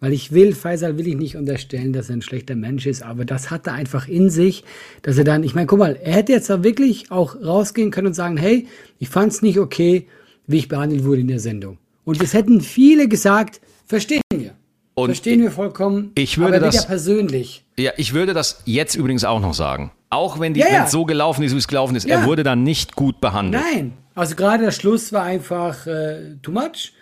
[0.00, 3.26] Weil ich will, Faisal will ich nicht unterstellen, dass er ein schlechter Mensch ist, aber
[3.26, 4.64] das hat er einfach in sich,
[5.02, 8.08] dass er dann, ich meine, guck mal, er hätte jetzt da wirklich auch rausgehen können
[8.08, 8.66] und sagen, hey,
[8.98, 10.06] ich fand es nicht okay,
[10.46, 11.76] wie ich behandelt wurde in der Sendung.
[12.04, 14.54] Und das hätten viele gesagt, verstehen wir.
[14.94, 16.12] Und Verstehen wir vollkommen.
[16.14, 17.64] Ich würde aber das persönlich.
[17.78, 19.92] Ja, ich würde das jetzt übrigens auch noch sagen.
[20.10, 20.86] Auch wenn die ja, ja.
[20.86, 22.20] so gelaufen ist, wie es gelaufen ist, ja.
[22.20, 23.62] er wurde dann nicht gut behandelt.
[23.62, 26.92] Nein, also gerade der Schluss war einfach äh, too much.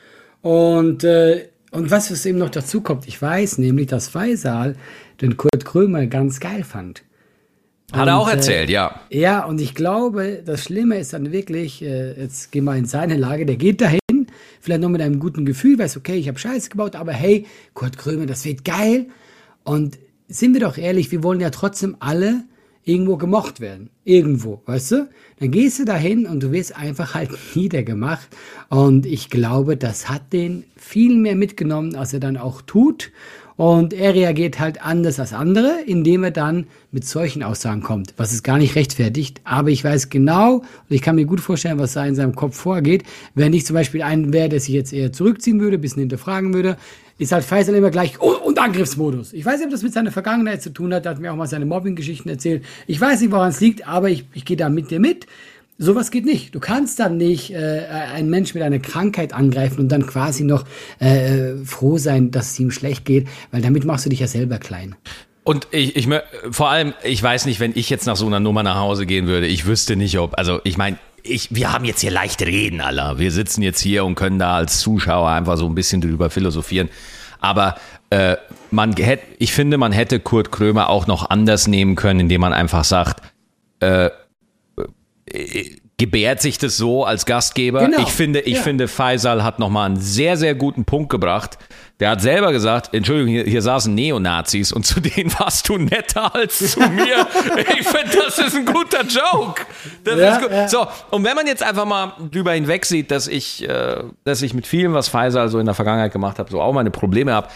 [0.42, 4.76] Und äh, und was, was eben noch dazu kommt, ich weiß nämlich, dass Faisal
[5.20, 7.02] den Kurt Krömer ganz geil fand.
[7.92, 9.00] Hat und, er auch erzählt, äh, ja.
[9.10, 13.16] Ja, und ich glaube, das Schlimme ist dann wirklich, äh, jetzt geh mal in seine
[13.16, 13.98] Lage, der geht dahin,
[14.60, 17.96] vielleicht noch mit einem guten Gefühl, weiß, okay, ich habe Scheiße gebaut, aber hey, Kurt
[17.96, 19.06] Krömer, das wird geil.
[19.64, 19.98] Und
[20.28, 22.44] sind wir doch ehrlich, wir wollen ja trotzdem alle
[22.88, 23.90] irgendwo gemocht werden.
[24.04, 25.08] Irgendwo, weißt du?
[25.40, 28.28] Dann gehst du dahin und du wirst einfach halt niedergemacht.
[28.70, 33.12] Und ich glaube, das hat den viel mehr mitgenommen, als er dann auch tut.
[33.56, 38.32] Und er reagiert halt anders als andere, indem er dann mit solchen Aussagen kommt, was
[38.32, 39.40] es gar nicht rechtfertigt.
[39.42, 42.56] Aber ich weiß genau, und ich kann mir gut vorstellen, was da in seinem Kopf
[42.56, 43.02] vorgeht.
[43.34, 46.76] Wenn ich zum Beispiel einen wäre, der sich jetzt eher zurückziehen würde, bisschen hinterfragen würde,
[47.18, 49.32] ist halt Faisal immer gleich und, und Angriffsmodus.
[49.32, 51.04] Ich weiß nicht, ob das mit seiner Vergangenheit zu tun hat.
[51.04, 52.64] Er hat mir auch mal seine Mobbing-Geschichten erzählt.
[52.86, 55.26] Ich weiß nicht, woran es liegt, aber ich, ich gehe da mit dir mit.
[55.80, 56.54] Sowas geht nicht.
[56.54, 60.64] Du kannst dann nicht äh, einen Mensch mit einer Krankheit angreifen und dann quasi noch
[60.98, 64.58] äh, froh sein, dass es ihm schlecht geht, weil damit machst du dich ja selber
[64.58, 64.96] klein.
[65.44, 66.08] Und ich, ich
[66.50, 69.28] vor allem, ich weiß nicht, wenn ich jetzt nach so einer Nummer nach Hause gehen
[69.28, 70.98] würde, ich wüsste nicht, ob, also ich meine,
[71.28, 73.18] ich, wir haben jetzt hier leicht reden, aller.
[73.18, 76.88] Wir sitzen jetzt hier und können da als Zuschauer einfach so ein bisschen drüber philosophieren.
[77.40, 77.76] Aber
[78.10, 78.36] äh,
[78.70, 82.52] man hätte, ich finde, man hätte Kurt Krömer auch noch anders nehmen können, indem man
[82.52, 83.22] einfach sagt,
[83.80, 84.10] äh,
[85.98, 87.84] gebärt sich das so als Gastgeber.
[87.84, 88.00] Genau.
[88.00, 88.62] Ich finde, ich ja.
[88.62, 91.58] finde, Faisal hat nochmal einen sehr, sehr guten Punkt gebracht.
[92.00, 96.34] Der hat selber gesagt, Entschuldigung, hier, hier saßen Neonazis und zu denen warst du netter
[96.34, 97.26] als zu mir.
[97.78, 99.62] ich finde, das ist ein guter Joke.
[100.06, 100.16] Ja,
[100.48, 100.68] ja.
[100.68, 104.54] So, und wenn man jetzt einfach mal drüber hinweg sieht, dass ich, äh, dass ich
[104.54, 107.48] mit vielem, was Faisal so in der Vergangenheit gemacht habe, so auch meine Probleme habe,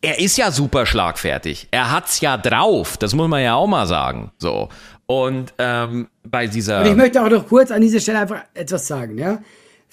[0.00, 1.68] er ist ja super schlagfertig.
[1.70, 2.96] Er hat's ja drauf.
[2.98, 4.32] Das muss man ja auch mal sagen.
[4.38, 4.68] So.
[5.06, 6.80] Und ähm, bei dieser.
[6.80, 9.38] Und ich möchte auch noch kurz an dieser Stelle einfach etwas sagen, ja.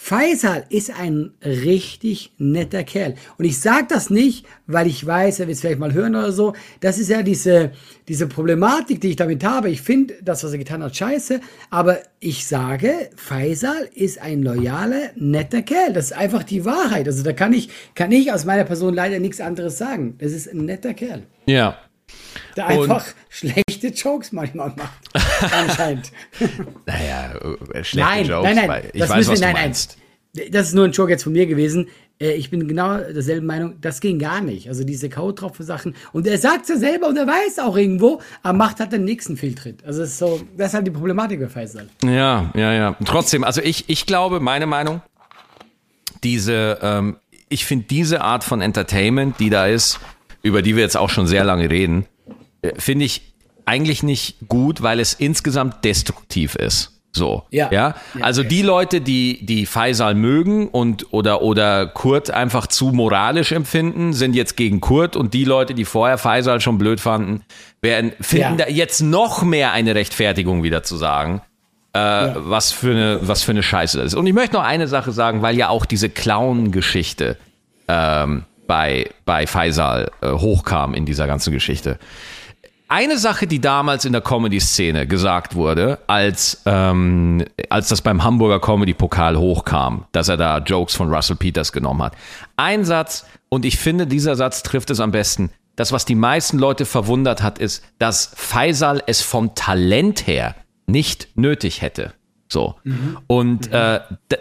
[0.03, 3.13] Faisal ist ein richtig netter Kerl.
[3.37, 6.31] Und ich sage das nicht, weil ich weiß, er wird es vielleicht mal hören oder
[6.31, 6.53] so.
[6.79, 7.71] Das ist ja diese,
[8.07, 9.69] diese Problematik, die ich damit habe.
[9.69, 11.39] Ich finde das, was er getan hat, scheiße.
[11.69, 15.93] Aber ich sage, Faisal ist ein loyaler, netter Kerl.
[15.93, 17.05] Das ist einfach die Wahrheit.
[17.07, 20.15] Also da kann ich, kann ich aus meiner Person leider nichts anderes sagen.
[20.17, 21.27] Das ist ein netter Kerl.
[21.45, 21.77] Ja,
[22.57, 23.15] der einfach und,
[23.81, 25.53] schlechte Jokes manchmal macht.
[25.53, 26.11] Anscheinend.
[26.85, 27.33] naja,
[27.73, 28.55] äh, schlechte nein, Jokes.
[28.55, 29.97] Nein, nein, ich weiß, was wir, nein, du meinst.
[30.33, 30.51] Nein.
[30.51, 31.89] Das ist nur ein Joke jetzt von mir gewesen.
[32.19, 34.69] Äh, ich bin genau derselben Meinung, das ging gar nicht.
[34.69, 35.95] Also diese Kautropfen-Sachen.
[36.13, 39.03] Und er sagt es ja selber und er weiß auch irgendwo, aber macht halt den
[39.03, 39.83] nächsten Fehltritt.
[39.83, 41.89] Also ist so, das ist halt die Problematik bei Faisal.
[42.03, 42.95] Ja, ja, ja.
[43.03, 45.01] Trotzdem, also ich, ich glaube, meine Meinung,
[46.23, 47.17] diese, ähm,
[47.49, 49.99] ich finde diese Art von Entertainment, die da ist,
[50.43, 52.05] über die wir jetzt auch schon sehr lange reden,
[52.61, 53.30] äh, finde ich
[53.65, 56.91] eigentlich nicht gut, weil es insgesamt destruktiv ist.
[57.13, 57.69] So, ja.
[57.71, 57.95] ja?
[58.21, 64.13] Also die Leute, die, die Faisal mögen und oder, oder Kurt einfach zu moralisch empfinden,
[64.13, 67.43] sind jetzt gegen Kurt und die Leute, die vorher Faisal schon blöd fanden,
[67.81, 68.65] werden, finden ja.
[68.65, 71.41] da jetzt noch mehr eine Rechtfertigung wieder zu sagen.
[71.93, 72.35] Äh, ja.
[72.37, 74.13] was, für eine, was für eine Scheiße das ist.
[74.13, 77.35] Und ich möchte noch eine Sache sagen, weil ja auch diese Clown-Geschichte
[77.89, 81.99] ähm, bei, bei Faisal äh, hochkam in dieser ganzen Geschichte.
[82.91, 88.59] Eine Sache, die damals in der Comedy-Szene gesagt wurde, als, ähm, als das beim Hamburger
[88.59, 92.15] Comedy-Pokal hochkam, dass er da Jokes von Russell Peters genommen hat.
[92.57, 95.51] Ein Satz, und ich finde, dieser Satz trifft es am besten.
[95.77, 101.29] Das, was die meisten Leute verwundert hat, ist, dass Faisal es vom Talent her nicht
[101.35, 102.11] nötig hätte.
[102.49, 102.75] So.
[102.83, 103.17] Mhm.
[103.27, 103.73] Und mhm.
[103.73, 103.99] Äh,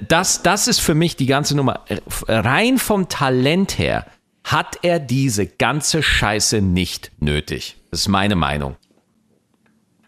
[0.08, 1.84] das, das ist für mich die ganze Nummer.
[2.26, 4.06] Rein vom Talent her
[4.44, 7.76] hat er diese ganze Scheiße nicht nötig.
[7.90, 8.76] Das ist meine Meinung.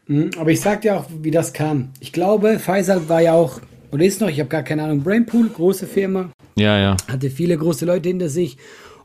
[0.07, 1.91] Mhm, aber ich sag dir auch, wie das kam.
[2.01, 3.61] Ich glaube, Faisal war ja auch,
[3.91, 6.31] oder ist noch, ich habe gar keine Ahnung, Brainpool, große Firma.
[6.57, 6.97] Ja, ja.
[7.09, 8.57] Hatte viele große Leute hinter sich.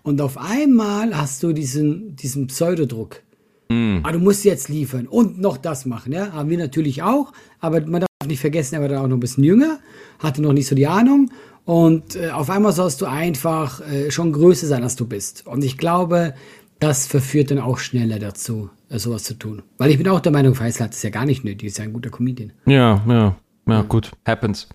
[0.03, 3.21] Und auf einmal hast du diesen, diesen Pseudodruck.
[3.69, 3.99] Mm.
[4.03, 6.13] Aber du musst jetzt liefern und noch das machen.
[6.13, 6.31] Ja?
[6.31, 9.21] Haben wir natürlich auch, aber man darf nicht vergessen, er war dann auch noch ein
[9.21, 9.79] bisschen jünger,
[10.19, 11.29] hatte noch nicht so die Ahnung.
[11.67, 15.45] Und äh, auf einmal sollst du einfach äh, schon größer sein, als du bist.
[15.45, 16.33] Und ich glaube,
[16.79, 19.63] das verführt dann auch schneller dazu, äh, sowas zu tun.
[19.77, 21.83] Weil ich bin auch der Meinung, Faisal hat es ja gar nicht nötig, ist ja
[21.83, 22.53] ein guter Comedian.
[22.65, 23.35] Ja, ja,
[23.67, 24.69] ja, gut, happens.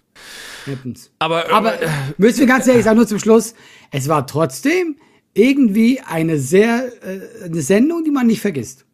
[0.67, 1.11] Happens.
[1.19, 1.89] Aber, aber äh,
[2.19, 3.55] müssen wir ganz ehrlich sagen, nur zum Schluss,
[3.91, 4.97] es war trotzdem
[5.33, 8.85] irgendwie eine sehr, äh, eine Sendung, die man nicht vergisst.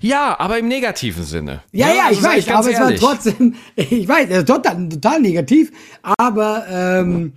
[0.00, 1.62] Ja, aber im negativen Sinne.
[1.72, 2.96] Ja, ja, also ich weiß, aber ehrlich.
[2.96, 5.72] es war trotzdem, ich weiß, total, total negativ,
[6.02, 7.32] aber ähm,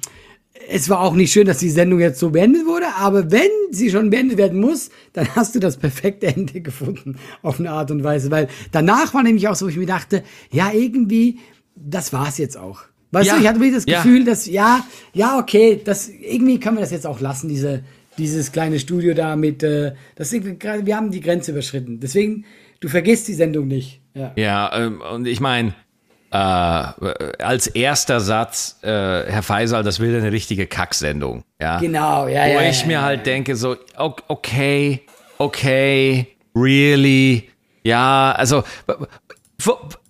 [0.69, 3.89] es war auch nicht schön, dass die Sendung jetzt so beendet wurde, aber wenn sie
[3.89, 8.03] schon beendet werden muss, dann hast du das perfekte Ende gefunden, auf eine Art und
[8.03, 11.39] Weise, weil danach war nämlich auch so, wo ich mir dachte, ja, irgendwie,
[11.75, 12.81] das war's jetzt auch.
[13.11, 14.25] Weißt ja, du, ich hatte wirklich das Gefühl, ja.
[14.25, 17.83] dass, ja, ja, okay, das, irgendwie können wir das jetzt auch lassen, diese,
[18.17, 21.99] dieses kleine Studio da mit, äh, das wir haben die Grenze überschritten.
[21.99, 22.45] Deswegen,
[22.79, 24.01] du vergisst die Sendung nicht.
[24.13, 25.73] Ja, ja ähm, und ich meine,
[26.31, 31.43] äh, als erster Satz, äh, Herr Faisal, das will eine richtige Kacksendung.
[31.61, 31.79] Ja?
[31.79, 32.59] Genau, ja, Wo ja.
[32.59, 35.01] Wo ich ja, mir ja, halt denke, so, okay,
[35.37, 37.49] okay, really,
[37.83, 38.63] ja, also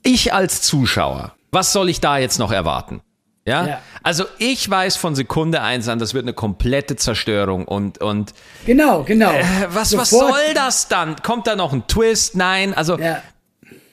[0.04, 3.02] ich als Zuschauer, was soll ich da jetzt noch erwarten?
[3.48, 3.66] Ja?
[3.66, 3.82] ja?
[4.04, 8.34] Also ich weiß von Sekunde eins an, das wird eine komplette Zerstörung und und
[8.66, 9.32] genau, genau.
[9.32, 11.16] Äh, was was soll das dann?
[11.24, 12.36] Kommt da noch ein Twist?
[12.36, 13.22] Nein, also ja.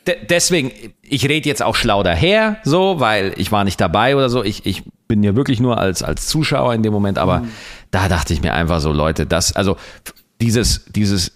[0.07, 4.29] de deswegen ich rede jetzt auch schlau daher, so, weil ich war nicht dabei oder
[4.29, 4.43] so.
[4.43, 7.51] Ich ich bin ja wirklich nur als als Zuschauer in dem Moment, aber mhm.
[7.93, 9.77] da dachte ich mir einfach so, Leute, das also
[10.41, 11.31] dieses dieses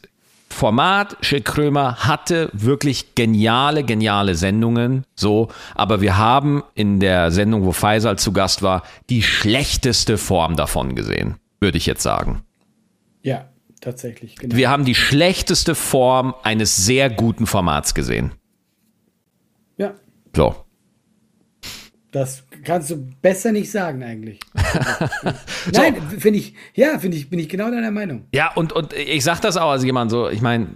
[0.58, 7.64] Format, Schick Krömer hatte wirklich geniale, geniale Sendungen, so, aber wir haben in der Sendung,
[7.64, 12.42] wo Faisal zu Gast war, die schlechteste Form davon gesehen, würde ich jetzt sagen.
[13.22, 13.48] Ja,
[13.80, 14.34] tatsächlich.
[14.34, 14.56] Genau.
[14.56, 18.32] Wir haben die schlechteste Form eines sehr guten Formats gesehen.
[19.76, 19.94] Ja.
[20.34, 20.56] So.
[22.10, 24.40] Das kannst du besser nicht sagen eigentlich.
[25.72, 26.18] Nein, so.
[26.18, 28.24] finde ich, ja, finde ich, bin ich genau deiner Meinung.
[28.32, 30.68] Ja, und, und ich sag das auch als jemand so, ich meine,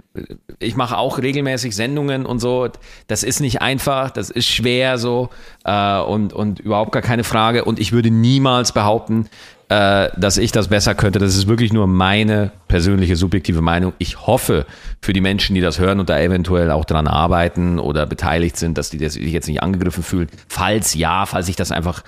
[0.58, 2.68] ich mache auch regelmäßig Sendungen und so.
[3.06, 5.30] Das ist nicht einfach, das ist schwer so
[5.64, 7.64] äh, und, und überhaupt gar keine Frage.
[7.64, 9.28] Und ich würde niemals behaupten,
[9.68, 11.18] äh, dass ich das besser könnte.
[11.18, 13.92] Das ist wirklich nur meine persönliche subjektive Meinung.
[13.98, 14.66] Ich hoffe
[15.00, 18.76] für die Menschen, die das hören und da eventuell auch dran arbeiten oder beteiligt sind,
[18.78, 20.28] dass die sich jetzt nicht angegriffen fühlen.
[20.48, 22.02] Falls ja, falls ich das einfach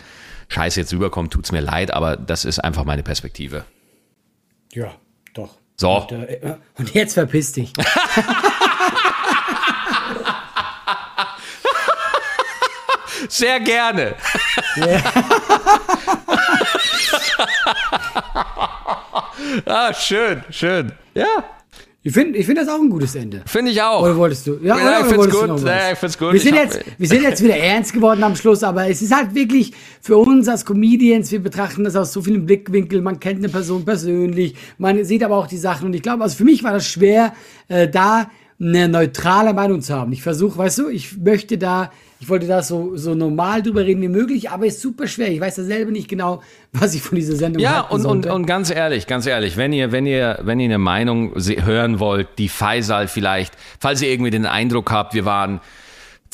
[0.48, 3.64] scheiße jetzt rüberkommt, tut's mir leid, aber das ist einfach meine Perspektive.
[4.72, 4.92] Ja,
[5.32, 5.56] doch.
[5.76, 6.02] So.
[6.02, 7.72] Und, äh, und jetzt verpiss dich.
[13.28, 14.14] Sehr gerne.
[14.76, 15.02] Ja.
[19.66, 20.92] ah, schön, schön.
[21.14, 21.44] Ja.
[22.06, 23.40] Ich finde ich find das auch ein gutes Ende.
[23.46, 24.02] Finde ich auch.
[24.02, 24.58] Oder wolltest du?
[24.62, 25.64] Ja, ja ich finde es gut.
[25.64, 26.34] Ja, ich find's gut.
[26.34, 29.34] Wir sind, jetzt, wir sind jetzt wieder ernst geworden am Schluss, aber es ist halt
[29.34, 29.72] wirklich
[30.02, 33.02] für uns als Comedians, wir betrachten das aus so vielen Blickwinkeln.
[33.02, 35.86] Man kennt eine Person persönlich, man sieht aber auch die Sachen.
[35.86, 37.32] Und ich glaube, also für mich war das schwer,
[37.68, 38.30] äh, da
[38.60, 40.12] eine neutrale Meinung zu haben.
[40.12, 41.90] Ich versuche, weißt du, ich möchte da
[42.20, 45.30] ich wollte da so, so normal drüber reden wie möglich, aber ist super schwer.
[45.30, 46.42] Ich weiß ja selber nicht genau,
[46.72, 49.92] was ich von dieser Sendung Ja, und, und, und ganz ehrlich, ganz ehrlich, wenn ihr,
[49.92, 54.46] wenn ihr, wenn ihr eine Meinung hören wollt, die Faisal vielleicht, falls ihr irgendwie den
[54.46, 55.60] Eindruck habt, wir waren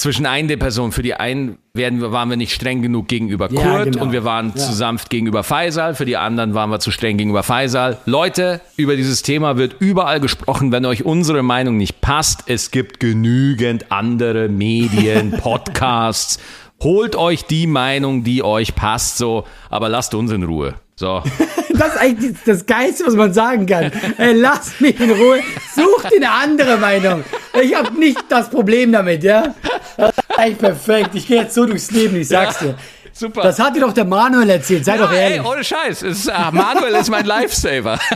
[0.01, 0.93] zwischen ein der Personen.
[0.93, 4.03] Für die einen werden waren wir nicht streng genug gegenüber Kurt ja, genau.
[4.03, 4.57] und wir waren ja.
[4.57, 5.95] zu sanft gegenüber Faisal.
[5.95, 7.99] Für die anderen waren wir zu streng gegenüber Faisal.
[8.07, 10.73] Leute, über dieses Thema wird überall gesprochen.
[10.73, 16.39] Wenn euch unsere Meinung nicht passt, es gibt genügend andere Medien, Podcasts.
[16.83, 20.77] Holt euch die Meinung, die euch passt, so, aber lasst uns in Ruhe.
[21.01, 21.23] So.
[21.73, 23.91] Das ist eigentlich das Geilste, was man sagen kann.
[24.19, 25.41] Ey, lass mich in Ruhe.
[25.75, 27.25] Such dir eine andere Meinung.
[27.63, 29.55] Ich habe nicht das Problem damit, ja?
[29.97, 31.11] Das ist eigentlich perfekt.
[31.15, 32.75] Ich gehe jetzt so durchs Leben, ich sag's dir.
[33.21, 33.43] Super.
[33.43, 35.41] Das hat dir doch der Manuel erzählt, sei doch ja, ehrlich.
[35.41, 36.03] ey, ohne Scheiß.
[36.05, 37.99] Ist, ah, Manuel ist mein Lifesaver.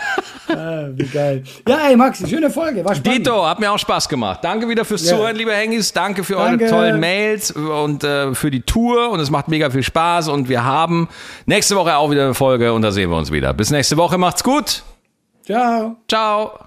[0.47, 1.43] Ah, wie geil.
[1.67, 3.27] Ja, ey, Max, schöne Folge, war spannend.
[3.27, 4.41] Dito, hat mir auch Spaß gemacht.
[4.43, 5.17] Danke wieder fürs Ja.
[5.17, 5.91] Zuhören, liebe Hengis.
[5.95, 6.65] Danke für Danke.
[6.65, 9.09] eure tollen Mails und äh, für die Tour.
[9.09, 10.29] Und es macht mega viel Spaß.
[10.29, 11.09] Und wir haben
[11.47, 13.55] nächste Woche auch wieder eine Folge und da sehen wir uns wieder.
[13.55, 14.19] Bis nächste Woche.
[14.19, 14.83] Macht's gut.
[15.47, 15.97] Ciao.
[16.09, 16.64] Ciao.